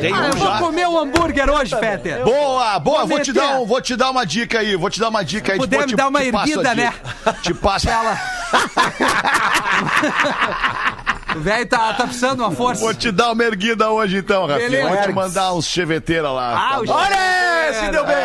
[0.00, 0.58] Tem Ah, um eu vou já.
[0.58, 2.22] comer um hambúrguer hoje, Fetter.
[2.24, 3.48] Boa, boa, Vou vou te, meter.
[3.48, 5.58] dar um, vou te dar uma dica aí, vou te dar uma dica aí.
[5.58, 6.92] Puder vou me te- dar uma te passo a erguida, né?
[7.42, 7.88] Te passo.
[11.36, 12.82] O velho tá, tá precisando de uma força.
[12.82, 14.68] Vou te dar uma erguida hoje então, Rafinha.
[14.68, 14.88] Beleza.
[14.88, 16.52] Vou te mandar uns cheveteiras lá.
[16.54, 16.92] Ah, tá o bom?
[16.92, 18.16] Olha, se deu bem.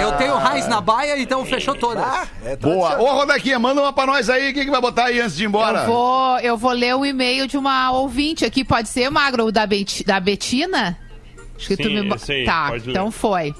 [0.00, 2.04] Eu tenho Heinz na baia, então fechou todas.
[2.44, 2.98] É Boa.
[3.00, 4.50] Ô, Rodaquinha, manda uma pra nós aí.
[4.50, 5.80] O que, que vai botar aí antes de ir embora?
[5.80, 9.66] Eu vou, eu vou ler o e-mail de uma ouvinte aqui, pode ser, Magro, da,
[9.66, 10.98] Bet, da Betina?
[11.56, 12.14] Acho que tu Sim, me...
[12.14, 12.90] esse aí, Tá, pode ler.
[12.92, 13.54] então foi.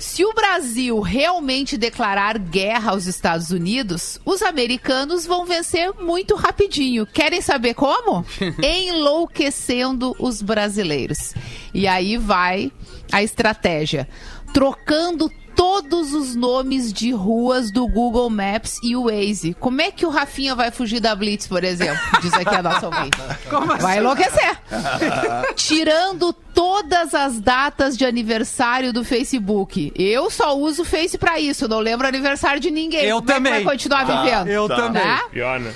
[0.00, 7.06] Se o Brasil realmente declarar guerra aos Estados Unidos, os americanos vão vencer muito rapidinho.
[7.06, 8.24] Querem saber como?
[8.64, 11.34] Enlouquecendo os brasileiros.
[11.74, 12.72] E aí vai
[13.12, 14.08] a estratégia.
[14.54, 15.30] Trocando
[15.60, 19.52] todos os nomes de ruas do Google Maps e o Waze.
[19.60, 22.00] Como é que o Rafinha vai fugir da Blitz, por exemplo?
[22.22, 23.18] Diz aqui a nossa ouvinte.
[23.50, 23.82] Como assim?
[23.82, 24.58] Vai enlouquecer.
[25.54, 29.92] Tirando todas as datas de aniversário do Facebook.
[29.94, 33.04] Eu só uso o Face pra isso, não lembro aniversário de ninguém.
[33.04, 33.52] Eu Como é que também.
[33.52, 34.48] vai continuar vivendo?
[34.48, 35.04] Eu também.
[35.04, 35.20] Né?
[35.30, 35.74] Pior, né?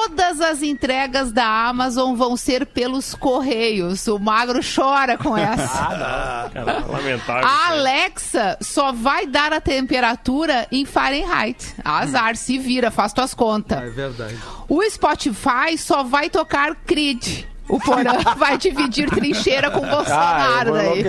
[0.00, 4.06] Todas as entregas da Amazon vão ser pelos correios.
[4.06, 6.48] O Magro chora com essa.
[6.54, 7.44] Cara, lamentável.
[7.44, 11.74] A Alexa só vai dar a temperatura em Fahrenheit.
[11.84, 13.82] Azar, se vira, faz tuas contas.
[13.82, 14.38] É verdade.
[14.68, 17.44] O Spotify só vai tocar Creed.
[17.68, 21.04] O Porã vai dividir trincheira com o Ah, eu Bolsonaro vou daí.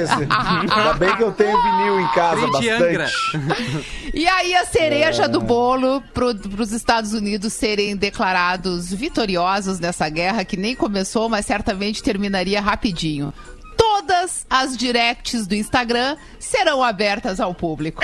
[0.70, 3.14] Ainda bem que eu tenho vinil em casa bastante.
[4.14, 10.44] E aí a cereja do bolo para os Estados Unidos serem declarados vitoriosos nessa guerra
[10.44, 13.34] que nem começou, mas certamente terminaria rapidinho.
[13.78, 18.02] Todas as directs do Instagram serão abertas ao público.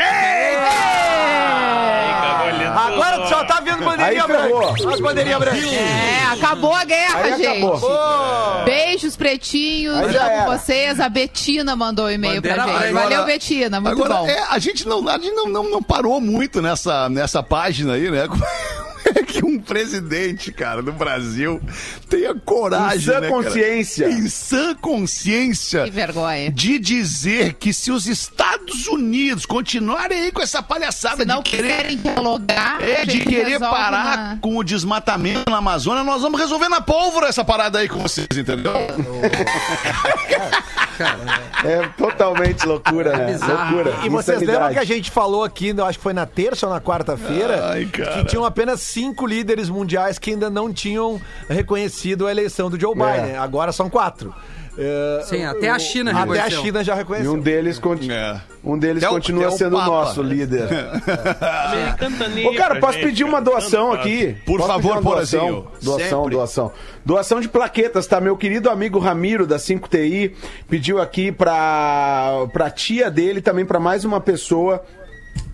[2.75, 4.89] Agora tu só tá vendo bandeirinha branca.
[4.93, 5.63] As bandeirinhas brancas.
[5.73, 7.47] É, acabou a guerra, Aí gente.
[7.65, 8.63] acabou.
[8.65, 9.95] Beijos, pretinhos.
[9.97, 10.45] Aí já Amo era.
[10.57, 10.99] vocês.
[10.99, 12.91] A Betina mandou um e-mail pra Bandeira gente.
[12.93, 13.09] branca.
[13.09, 13.79] Valeu, Betina.
[13.81, 14.27] Muito Agora, bom.
[14.27, 18.09] é, a gente, não, a gente não, não, não parou muito nessa, nessa página aí,
[18.09, 18.27] né?
[19.13, 21.61] É que um presidente, cara, do Brasil
[22.09, 22.97] tenha coragem.
[22.97, 23.43] Em sã né, cara?
[23.43, 24.09] consciência.
[24.09, 25.83] Em sã consciência.
[25.83, 26.51] Que vergonha.
[26.51, 31.51] De dizer que se os Estados Unidos continuarem aí com essa palhaçada Se não de
[31.51, 31.69] querer.
[31.77, 36.39] quiserem dialogar, É, de querer resolve parar na- com o desmatamento na Amazônia, nós vamos
[36.39, 38.73] resolver na pólvora essa parada aí com vocês, entendeu?
[41.63, 43.37] É totalmente loucura, né?
[43.37, 43.93] Loucura.
[44.05, 46.73] E vocês lembram que a gente falou aqui, eu acho que foi na terça ou
[46.73, 47.57] na quarta-feira,
[47.91, 48.13] cara.
[48.13, 51.19] que tinham apenas cinco líderes mundiais que ainda não tinham
[51.49, 53.35] reconhecido a eleição do Joe Biden.
[53.37, 54.33] Agora são quatro.
[54.77, 56.61] É, Sim, até a China Até a reconheceu.
[56.61, 57.31] China já E reconheceu.
[57.33, 58.41] um deles, conti- É.
[58.61, 60.67] um deles o- continua sendo o nosso líder.
[62.33, 64.35] Nem Ô, cara, posso gente, pedir uma doação aqui?
[64.45, 65.67] Por Posso favor, doação?
[65.81, 66.35] Doação, Sempre.
[66.35, 66.71] doação.
[67.05, 68.19] Doação de plaquetas, tá?
[68.19, 70.35] Meu querido amigo Ramiro, da 5TI,
[70.69, 74.83] pediu aqui pra, pra tia dele, também pra mais uma pessoa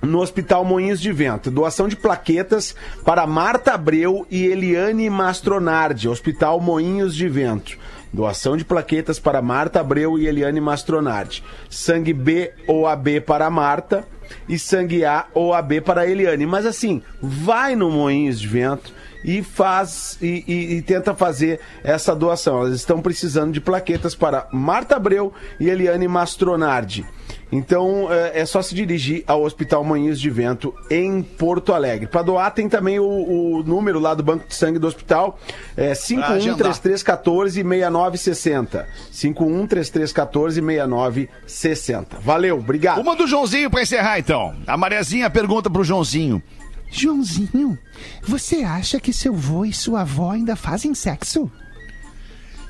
[0.02, 1.52] no Hospital Moinhos de Vento.
[1.52, 2.76] Doação de plaquetas
[3.06, 7.78] para Marta Abreu e Eliane Mastronardi, Hospital Moinhos de Vento.
[8.14, 11.43] Doação de plaquetas para Marta Abreu e Eliane Mastronardi.
[11.70, 14.06] Sangue B ou AB para Marta
[14.49, 16.45] e sangue A ou AB para Eliane.
[16.45, 18.93] Mas assim, vai no Moinhos de Vento
[19.24, 22.60] e faz e, e- e tenta fazer essa doação.
[22.62, 27.06] Elas estão precisando de plaquetas para Marta Abreu e Eliane Mastronardi.
[27.52, 32.08] Então é, é só se dirigir ao Hospital Moinhos de Vento em Porto Alegre.
[32.08, 35.38] Para doar tem também o, o número lá do Banco de Sangue do hospital,
[35.76, 38.86] é 5133146960.
[39.12, 42.06] 5133146960.
[42.22, 43.02] Valeu, obrigado.
[43.02, 44.56] Uma do Joãozinho pra encerrar, então.
[44.66, 46.41] A Mariazinha pergunta pro Joãozinho.
[46.89, 47.78] Joãozinho,
[48.22, 51.49] você acha que seu vô e sua avó ainda fazem sexo?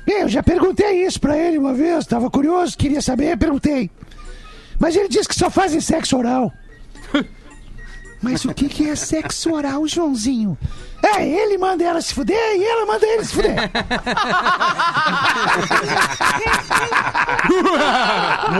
[0.06, 3.88] Eu já perguntei isso pra ele uma vez, tava curioso, queria saber, perguntei.
[4.82, 6.52] Mas ele disse que só fazem sexo oral.
[8.20, 10.58] Mas o que, que é sexo oral, Joãozinho?
[11.00, 13.54] É, ele manda ela se fuder e ela manda ele se fuder.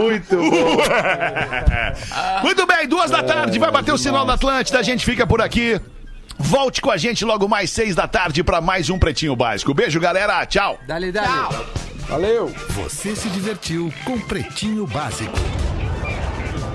[0.00, 0.76] Muito bom.
[2.42, 5.40] Muito bem, duas da tarde, vai bater o sinal da Atlântida, a gente fica por
[5.40, 5.80] aqui.
[6.38, 9.74] Volte com a gente logo mais seis da tarde pra mais um Pretinho Básico.
[9.74, 10.46] Beijo, galera.
[10.46, 10.78] Tchau.
[10.86, 11.26] Dali, dali.
[12.08, 12.46] Valeu.
[12.70, 15.36] Você se divertiu com Pretinho Básico.